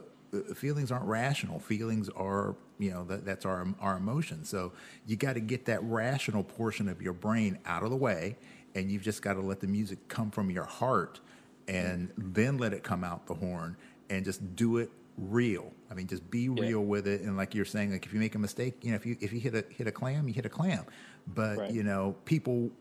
[0.56, 1.60] feelings aren't rational.
[1.60, 4.44] Feelings are, you know, that, that's our our emotion.
[4.44, 4.74] So
[5.06, 8.38] you got to get that rational portion of your brain out of the way,
[8.76, 11.20] and you've just got to let the music come from your heart,
[11.68, 13.78] and then let it come out the horn,
[14.10, 15.72] and just do it real.
[15.92, 16.76] I mean, just be real yeah.
[16.78, 17.22] with it.
[17.22, 19.32] And like you're saying, like if you make a mistake, you know, if you if
[19.32, 20.86] you hit a hit a clam, you hit a clam.
[21.28, 21.72] But right.
[21.72, 22.72] you know, people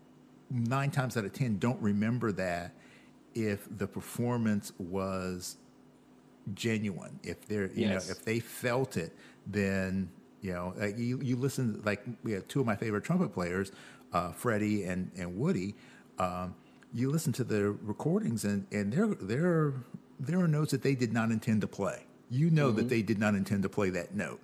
[0.53, 2.73] nine times out of ten don't remember that
[3.35, 5.57] if the performance was
[6.53, 7.19] genuine.
[7.23, 8.07] If they're, you yes.
[8.07, 9.15] know, if they felt it,
[9.47, 10.09] then
[10.41, 11.81] you know, uh, you you listen.
[11.85, 13.71] Like we have two of my favorite trumpet players,
[14.11, 15.75] uh, Freddie and and Woody.
[16.19, 16.55] Um,
[16.93, 19.73] you listen to the recordings, and and there there
[20.19, 22.05] there are notes that they did not intend to play.
[22.29, 22.77] You know mm-hmm.
[22.77, 24.41] that they did not intend to play that note,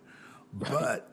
[0.54, 0.72] right.
[0.72, 1.12] but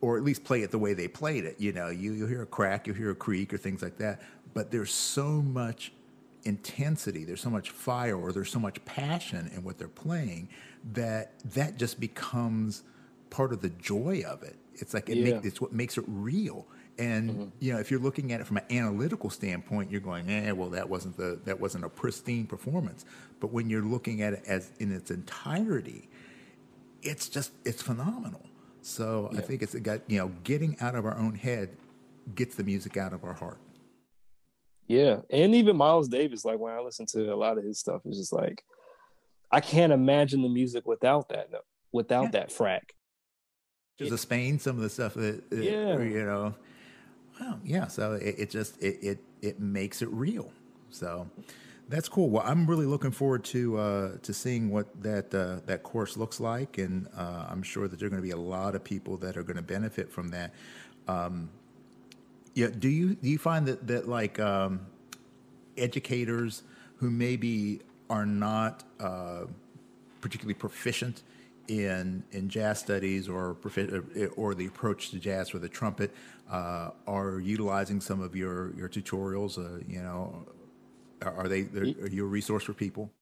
[0.00, 1.56] or at least play it the way they played it.
[1.58, 4.22] You know, you you hear a crack, you hear a creak, or things like that.
[4.54, 5.92] But there's so much
[6.44, 10.48] intensity, there's so much fire, or there's so much passion in what they're playing
[10.92, 12.82] that that just becomes
[13.30, 14.56] part of the joy of it.
[14.74, 15.34] It's like it yeah.
[15.34, 16.66] make, it's what makes it real.
[16.98, 17.44] And mm-hmm.
[17.60, 20.70] you know, if you're looking at it from an analytical standpoint, you're going, "Eh, well,
[20.70, 23.04] that wasn't the that wasn't a pristine performance."
[23.40, 26.08] But when you're looking at it as in its entirety,
[27.02, 28.47] it's just it's phenomenal.
[28.88, 29.38] So yeah.
[29.38, 31.76] I think it's got you know, getting out of our own head
[32.34, 33.58] gets the music out of our heart.
[34.86, 38.00] Yeah, and even Miles Davis, like when I listen to a lot of his stuff,
[38.06, 38.64] it's just like
[39.50, 41.50] I can't imagine the music without that,
[41.92, 42.30] without yeah.
[42.30, 42.80] that frac.
[43.98, 46.54] Just a Spain, some of the stuff that, yeah, you know,
[47.38, 47.88] well, yeah.
[47.88, 50.50] So it, it just it, it it makes it real.
[50.88, 51.28] So
[51.88, 52.28] that's cool.
[52.28, 56.38] Well, I'm really looking forward to uh, to seeing what that uh, that course looks
[56.38, 59.16] like, and uh, I'm sure that there are going to be a lot of people
[59.18, 60.52] that are going to benefit from that.
[61.06, 61.48] Um,
[62.54, 62.68] yeah.
[62.78, 64.80] Do you do you find that that like um,
[65.78, 66.62] educators
[66.96, 67.80] who maybe
[68.10, 69.44] are not uh,
[70.20, 71.22] particularly proficient
[71.68, 73.56] in in jazz studies or
[74.36, 76.14] or the approach to jazz or the trumpet
[76.50, 79.58] uh, are utilizing some of your your tutorials?
[79.58, 80.46] Uh, you know,
[81.22, 83.12] are they are you a resource for people?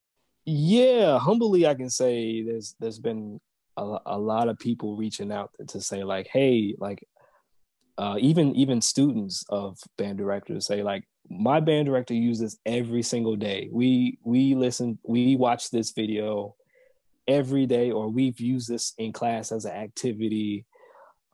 [0.45, 3.41] Yeah, humbly I can say there's there's been
[3.77, 7.07] a, a lot of people reaching out to say like, hey, like
[7.99, 13.37] uh, even even students of band directors say like my band director uses every single
[13.37, 13.69] day.
[13.73, 16.55] We we listen, we watch this video
[17.27, 20.65] every day, or we've used this in class as an activity.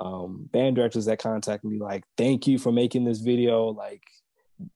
[0.01, 3.67] Um, band directors that contact me like, thank you for making this video.
[3.69, 4.03] Like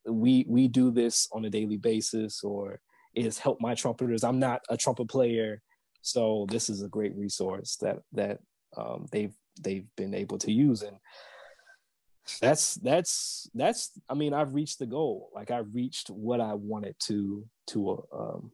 [0.05, 2.81] we we do this on a daily basis, or
[3.15, 4.25] it has helped my trumpeters.
[4.25, 5.63] I'm not a trumpet player,
[6.03, 8.39] so this is a great resource that that
[8.77, 10.83] um, they've they've been able to use.
[10.83, 10.97] And
[12.41, 15.31] that's that's that's i mean i've reached the goal.
[15.35, 18.53] Like i reached what i wanted to to um,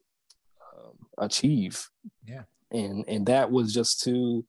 [0.77, 1.89] um, achieve.
[2.27, 2.43] Yeah.
[2.71, 4.45] And and that was just to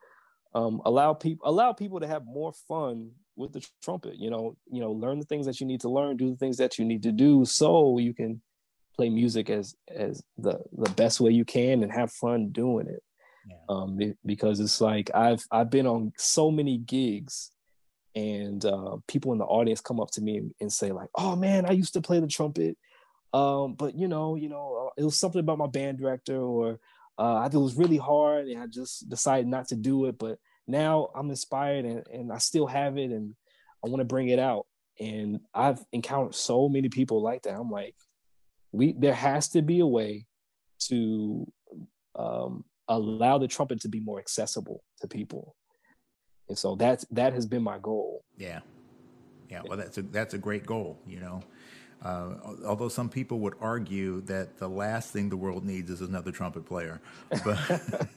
[0.53, 4.79] um, allow people allow people to have more fun with the trumpet you know you
[4.79, 7.03] know learn the things that you need to learn do the things that you need
[7.03, 8.41] to do so you can
[8.95, 13.03] play music as as the the best way you can and have fun doing it
[13.49, 13.55] yeah.
[13.69, 17.51] um because it's like i've i've been on so many gigs
[18.15, 21.65] and uh, people in the audience come up to me and say like oh man
[21.65, 22.77] i used to play the trumpet
[23.33, 26.79] um, but you know you know uh, it was something about my band director or
[27.17, 30.17] uh, i think it was really hard and i just decided not to do it
[30.19, 30.37] but
[30.67, 33.35] now i'm inspired and, and i still have it and
[33.83, 34.65] i want to bring it out
[34.99, 37.95] and i've encountered so many people like that i'm like
[38.71, 40.25] we there has to be a way
[40.79, 41.45] to
[42.15, 45.55] um, allow the trumpet to be more accessible to people
[46.49, 48.23] and so that's that has been my goal.
[48.37, 48.59] Yeah,
[49.49, 49.61] yeah.
[49.65, 50.99] Well, that's a that's a great goal.
[51.07, 51.43] You know,
[52.03, 52.35] uh,
[52.65, 56.65] although some people would argue that the last thing the world needs is another trumpet
[56.65, 57.01] player,
[57.43, 57.57] but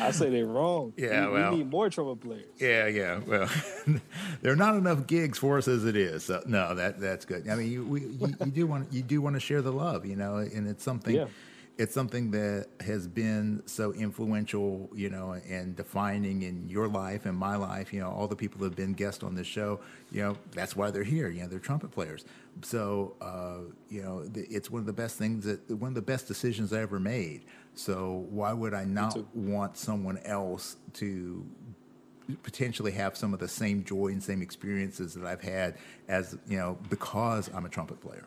[0.00, 0.92] I say they're wrong.
[0.96, 1.50] Yeah, we, well.
[1.52, 2.46] we need more trumpet players.
[2.58, 3.20] Yeah, yeah.
[3.26, 3.48] Well,
[4.42, 6.24] there are not enough gigs for us as it is.
[6.24, 7.48] So, no, that that's good.
[7.48, 10.06] I mean, you, we, you, you do want you do want to share the love,
[10.06, 11.14] you know, and it's something.
[11.14, 11.26] Yeah.
[11.78, 17.36] It's something that has been so influential, you know, and defining in your life and
[17.36, 17.94] my life.
[17.94, 19.80] You know, all the people that have been guests on this show.
[20.10, 21.30] You know, that's why they're here.
[21.30, 22.26] You know, they're trumpet players.
[22.60, 26.28] So, uh, you know, it's one of the best things that one of the best
[26.28, 27.46] decisions I ever made.
[27.74, 31.46] So, why would I not want someone else to
[32.42, 35.76] potentially have some of the same joy and same experiences that I've had
[36.08, 38.26] as you know because I'm a trumpet player.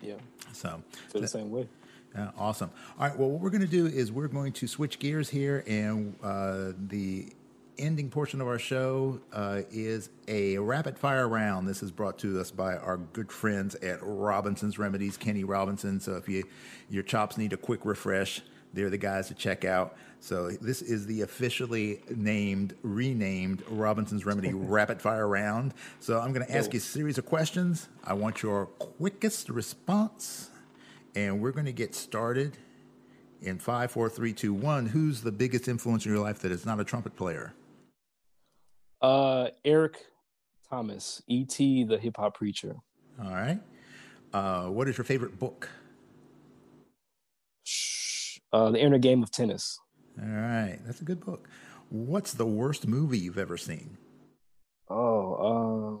[0.00, 0.14] Yeah,
[0.52, 1.68] So feel the same way.
[2.16, 2.70] uh, awesome.
[2.98, 3.18] All right.
[3.18, 6.72] Well, what we're going to do is we're going to switch gears here, and uh,
[6.88, 7.32] the
[7.78, 11.66] ending portion of our show uh, is a rapid fire round.
[11.68, 16.00] This is brought to us by our good friends at Robinson's Remedies, Kenny Robinson.
[16.00, 16.44] So if you
[16.90, 18.40] your chops need a quick refresh,
[18.72, 19.96] they're the guys to check out.
[20.20, 25.74] So this is the officially named, renamed Robinson's Remedy Rapid Fire Round.
[26.00, 27.88] So I'm going to ask you a series of questions.
[28.04, 30.50] I want your quickest response
[31.14, 32.58] and we're going to get started
[33.40, 34.86] in five, four, three, two, one.
[34.86, 37.54] Who's the biggest influence in your life that is not a trumpet player?
[39.00, 39.98] Uh, Eric
[40.68, 41.84] Thomas, E.T.
[41.84, 42.76] the hip hop preacher.
[43.22, 43.60] All right.
[44.32, 45.68] Uh, what is your favorite book?
[48.52, 49.78] Uh, the inner game of tennis.
[50.20, 51.48] All right, that's a good book.
[51.90, 53.96] What's the worst movie you've ever seen?
[54.88, 56.00] Oh,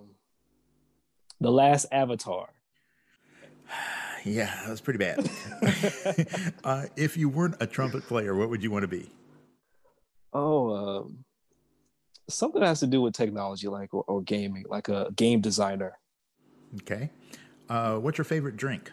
[1.40, 2.50] the last Avatar.
[4.24, 5.30] Yeah, that was pretty bad.
[6.64, 9.08] uh, if you weren't a trumpet player, what would you want to be?
[10.32, 11.24] Oh, um,
[12.28, 15.98] something that has to do with technology, like or, or gaming, like a game designer.
[16.82, 17.10] Okay.
[17.68, 18.90] Uh, what's your favorite drink?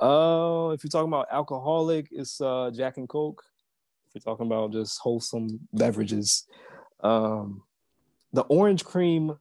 [0.00, 3.42] Oh, if you're talking about alcoholic, it's uh, Jack and Coke.
[4.06, 6.46] If you're talking about just wholesome beverages,
[7.02, 7.62] um,
[8.32, 9.36] the orange cream,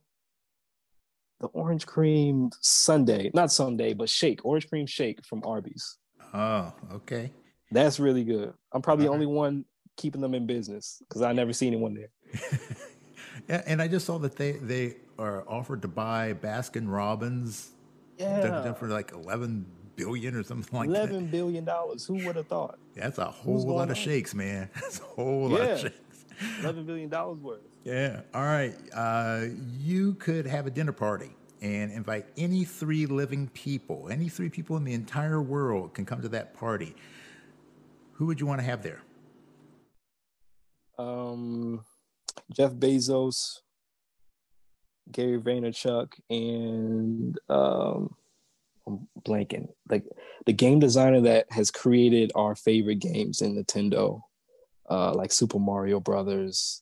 [1.39, 5.97] the orange cream sundae, not sundae, but shake, orange cream shake from Arby's.
[6.33, 7.31] Oh, okay.
[7.71, 8.53] That's really good.
[8.73, 12.09] I'm probably the only one keeping them in business because I never see anyone there.
[13.47, 17.71] Yeah, and I just saw that they they are offered to buy Baskin Robbins
[18.17, 19.65] Yeah, for like eleven
[19.97, 21.31] billion or something like eleven that.
[21.31, 22.05] billion dollars.
[22.05, 22.79] Who would have thought?
[22.95, 23.95] That's a whole lot of on?
[23.95, 24.69] shakes, man.
[24.75, 25.77] That's a whole lot of Yeah.
[25.77, 26.25] shakes.
[26.61, 27.59] Eleven billion dollars worth.
[27.83, 28.21] Yeah.
[28.33, 28.75] All right.
[28.93, 29.45] Uh,
[29.79, 31.31] you could have a dinner party
[31.61, 34.07] and invite any three living people.
[34.11, 36.95] Any three people in the entire world can come to that party.
[38.13, 39.01] Who would you want to have there?
[40.99, 41.83] um,
[42.51, 43.59] Jeff Bezos,
[45.11, 48.15] Gary Vaynerchuk, and um,
[48.87, 50.05] I'm blanking like
[50.45, 54.21] the game designer that has created our favorite games in Nintendo,
[54.89, 56.81] uh, like Super Mario Brothers,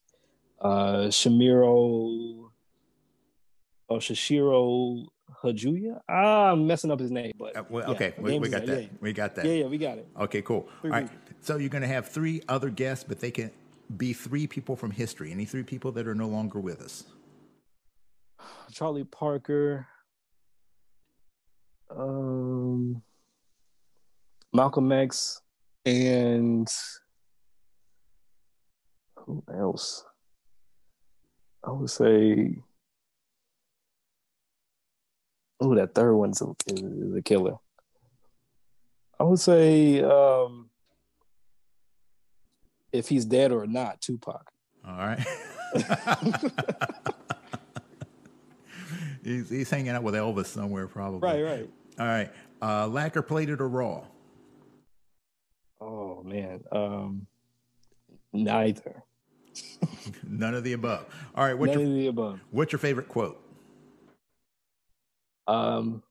[0.62, 2.50] uh, Shamiro,
[3.90, 5.06] oh Shishiro
[5.44, 6.00] Hajuya.
[6.08, 8.84] Ah, I'm messing up his name, but Uh, well, yeah, okay, we, we got that.
[8.84, 9.46] Yeah, We got that.
[9.46, 10.08] yeah, yeah, we got it.
[10.20, 10.68] Okay, cool.
[10.82, 11.10] Three All right.
[11.42, 13.52] So you're going to have three other guests, but they can
[13.98, 15.32] be three people from history.
[15.32, 17.04] Any three people that are no longer with us.
[18.72, 19.88] Charlie Parker,
[21.90, 23.02] um,
[24.54, 25.42] Malcolm X,
[25.86, 26.68] and
[29.18, 30.06] who else?
[31.64, 32.56] I would say,
[35.60, 37.56] oh, that third one's a, is, is a killer.
[39.20, 40.70] I would say, um,
[42.92, 44.52] if he's dead or not, Tupac.
[44.88, 45.20] All right.
[49.24, 51.20] he's, he's hanging out with Elvis somewhere, probably.
[51.20, 51.70] Right, right.
[52.00, 52.32] All right.
[52.62, 54.04] Uh, lacquer plated or raw?
[55.80, 57.28] Oh man, um,
[58.34, 59.04] neither.
[60.28, 61.06] None of the above.
[61.36, 61.58] All right.
[61.58, 62.40] What's None your, of the above.
[62.52, 63.42] what's your favorite quote?
[65.48, 66.04] Um,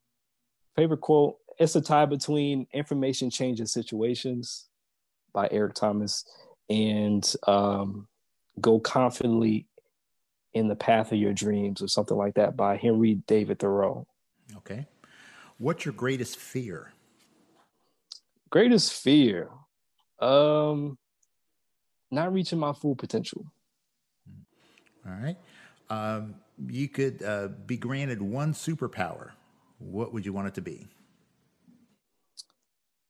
[0.76, 4.68] favorite quote: "It's a tie between information changes situations,"
[5.32, 6.24] by Eric Thomas,
[6.70, 8.06] and um,
[8.60, 9.66] "Go confidently
[10.52, 14.06] in the path of your dreams" or something like that by Henry David Thoreau.
[14.58, 14.86] Okay.
[15.58, 16.92] What's your greatest fear?
[18.50, 19.48] Greatest fear:
[20.20, 20.98] um,
[22.10, 23.44] not reaching my full potential.
[25.06, 25.36] All right.
[25.90, 26.34] Um,
[26.68, 29.32] you could uh, be granted one superpower.
[29.78, 30.86] What would you want it to be?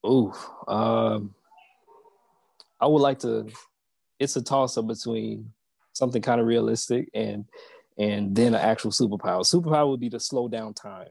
[0.07, 0.33] Ooh,
[0.69, 1.35] um,
[2.81, 3.49] I would like to.
[4.19, 5.53] It's a toss up between
[5.93, 7.45] something kind of realistic and
[7.97, 9.41] and then an actual superpower.
[9.41, 11.09] Superpower would be to slow down time.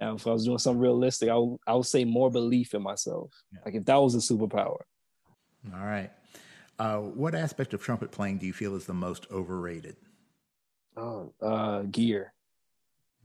[0.00, 2.82] Now, if I was doing something realistic, I would, I would say more belief in
[2.82, 3.32] myself.
[3.52, 3.60] Yeah.
[3.64, 4.78] Like if that was a superpower.
[5.74, 6.10] All right.
[6.78, 9.96] Uh, what aspect of trumpet playing do you feel is the most overrated?
[10.96, 12.32] Oh, uh, gear.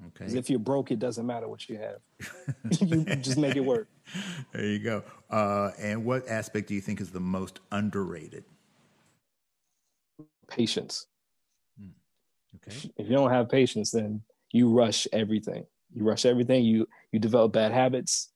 [0.02, 0.12] Okay.
[0.20, 2.00] Because if you're broke, it doesn't matter what you have.
[2.82, 3.88] you just make it work.
[4.52, 5.04] There you go.
[5.30, 8.44] Uh, and what aspect do you think is the most underrated?
[10.48, 11.06] Patience.
[11.80, 11.90] Hmm.
[12.56, 12.92] Okay.
[12.98, 14.22] If you don't have patience, then
[14.52, 15.66] you rush everything.
[15.94, 16.64] You rush everything.
[16.64, 18.32] You you develop bad habits,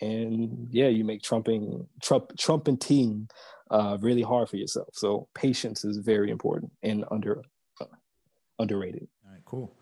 [0.00, 3.28] and yeah, you make trumping trump trumpeting
[3.70, 4.88] uh, really hard for yourself.
[4.92, 7.42] So patience is very important and under
[7.80, 7.86] uh,
[8.58, 9.08] underrated.
[9.24, 9.76] All right, cool.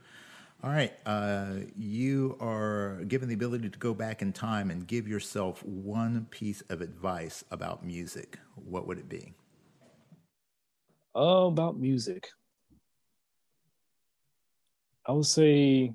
[0.63, 5.09] All right, uh, you are given the ability to go back in time and give
[5.09, 8.39] yourself one piece of advice about music.
[8.57, 9.33] What would it be?
[11.15, 12.29] Oh, about music.
[15.07, 15.95] I would say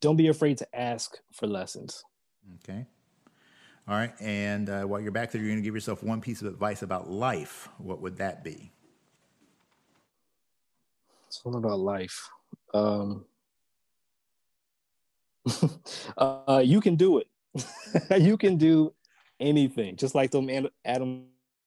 [0.00, 2.02] don't be afraid to ask for lessons.
[2.56, 2.86] Okay.
[3.88, 4.12] All right.
[4.20, 6.82] And uh, while you're back there, you're going to give yourself one piece of advice
[6.82, 7.68] about life.
[7.78, 8.72] What would that be?
[11.26, 12.28] It's all about life.
[12.74, 13.24] Um,
[16.18, 17.28] uh, you can do it.
[18.22, 18.92] you can do
[19.40, 20.48] anything, just like them
[20.84, 21.24] Adam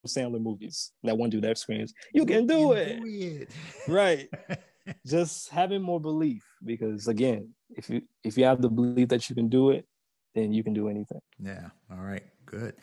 [0.08, 0.92] Sandler movies.
[1.04, 3.50] That one dude that screams, "You can do it!" Do it.
[3.88, 4.30] right.
[5.06, 9.36] just having more belief, because again, if you if you have the belief that you
[9.36, 9.86] can do it,
[10.34, 11.22] then you can do anything.
[11.40, 11.70] Yeah.
[11.92, 12.24] All right.
[12.46, 12.76] Good.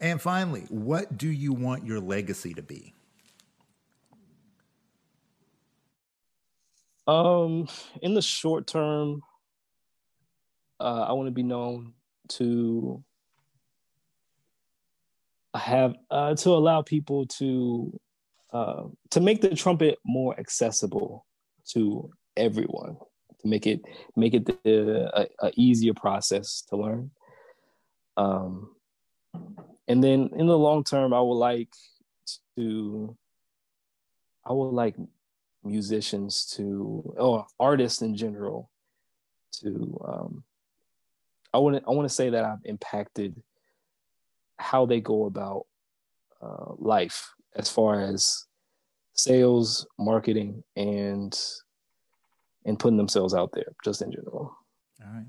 [0.00, 2.94] And finally, what do you want your legacy to be?
[7.06, 7.68] Um,
[8.02, 9.22] in the short term,
[10.78, 11.94] uh, I want to be known
[12.28, 13.02] to
[15.54, 17.98] have uh, to allow people to
[18.52, 21.26] uh, to make the trumpet more accessible
[21.72, 22.96] to everyone
[23.40, 23.80] to make it
[24.16, 27.10] make it the, a, a, easier process to learn.
[28.16, 28.74] Um,
[29.88, 31.72] and then in the long term, I would like
[32.56, 33.16] to,
[34.44, 34.96] I would like
[35.64, 38.70] musicians to, or artists in general,
[39.60, 40.00] to.
[40.06, 40.44] Um,
[41.52, 43.34] I want I want to say that I've impacted
[44.56, 45.66] how they go about
[46.40, 48.46] uh, life as far as
[49.22, 51.38] sales, marketing, and
[52.64, 54.56] and putting themselves out there just in general.
[55.02, 55.26] All right.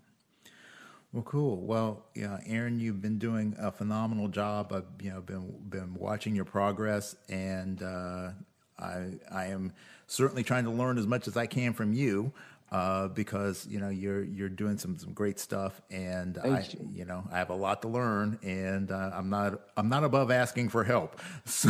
[1.14, 1.62] Well, cool.
[1.66, 4.72] Well, yeah, Aaron, you've been doing a phenomenal job.
[4.72, 8.30] I've you know been been watching your progress, and uh,
[8.80, 9.74] I I am
[10.08, 12.32] certainly trying to learn as much as I can from you.
[12.72, 16.89] Uh, because you know you're you're doing some some great stuff, and Thank I you.
[16.93, 17.06] you.
[17.06, 20.69] know I have a lot to learn, and uh, I'm not I'm not above asking
[20.69, 21.19] for help.
[21.45, 21.69] So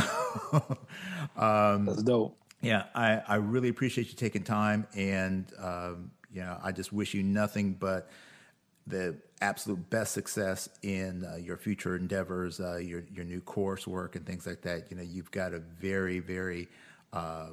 [1.37, 2.37] um, that's dope.
[2.61, 7.13] Yeah, I, I really appreciate you taking time, and um, you know, I just wish
[7.13, 8.09] you nothing but
[8.87, 14.25] the absolute best success in uh, your future endeavors, uh, your your new coursework and
[14.25, 14.91] things like that.
[14.91, 16.69] You know, you've got a very very
[17.11, 17.47] uh,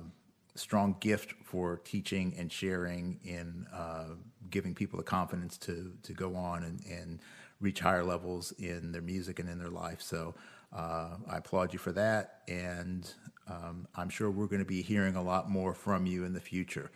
[0.59, 4.15] strong gift for teaching and sharing in uh,
[4.51, 7.21] giving people the confidence to to go on and, and
[7.61, 10.01] reach higher levels in their music and in their life.
[10.01, 10.35] So
[10.73, 13.11] uh, I applaud you for that, and
[13.49, 16.41] um, I'm sure we're going to be hearing a lot more from you in the
[16.41, 16.91] future.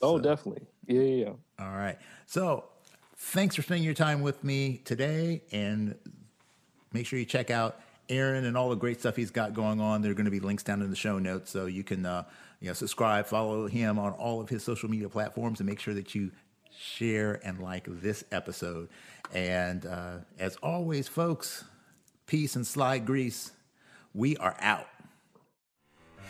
[0.00, 0.66] Oh, so, definitely.
[0.86, 1.64] Yeah, yeah, yeah.
[1.64, 1.98] All right.
[2.26, 2.64] So
[3.16, 5.96] thanks for spending your time with me today, and
[6.92, 10.00] make sure you check out Aaron and all the great stuff he's got going on.
[10.02, 12.24] There are going to be links down in the show notes, so you can uh,
[12.60, 15.94] you know subscribe, follow him on all of his social media platforms, and make sure
[15.94, 16.30] that you
[16.78, 18.88] share and like this episode.
[19.32, 21.64] And uh, as always, folks,
[22.26, 23.52] peace and slide grease.
[24.14, 24.86] We are out.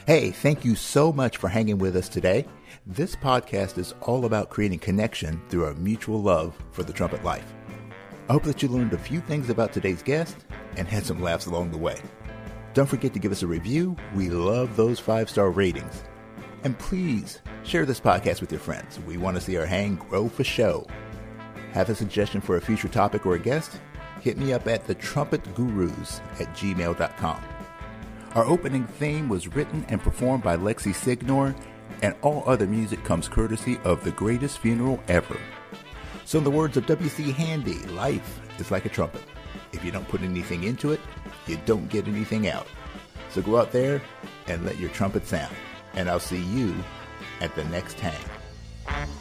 [0.06, 2.46] Hey, thank you so much for hanging with us today.
[2.86, 7.54] This podcast is all about creating connection through our mutual love for the trumpet life.
[8.28, 10.36] I hope that you learned a few things about today's guest
[10.76, 11.98] and had some laughs along the way.
[12.74, 13.96] Don't forget to give us a review.
[14.14, 16.04] We love those five star ratings.
[16.64, 18.98] And please share this podcast with your friends.
[19.00, 20.86] We want to see our hang grow for show.
[21.72, 23.80] Have a suggestion for a future topic or a guest?
[24.20, 27.44] Hit me up at thetrumpetgurus at gmail.com.
[28.34, 31.54] Our opening theme was written and performed by Lexi Signor,
[32.02, 35.38] and all other music comes courtesy of The Greatest Funeral Ever.
[36.24, 37.32] So, in the words of W.C.
[37.32, 39.22] Handy, life is like a trumpet.
[39.72, 41.00] If you don't put anything into it,
[41.46, 42.66] you don't get anything out.
[43.30, 44.02] So go out there
[44.46, 45.54] and let your trumpet sound
[45.98, 46.76] and I'll see you
[47.40, 49.17] at the next hang.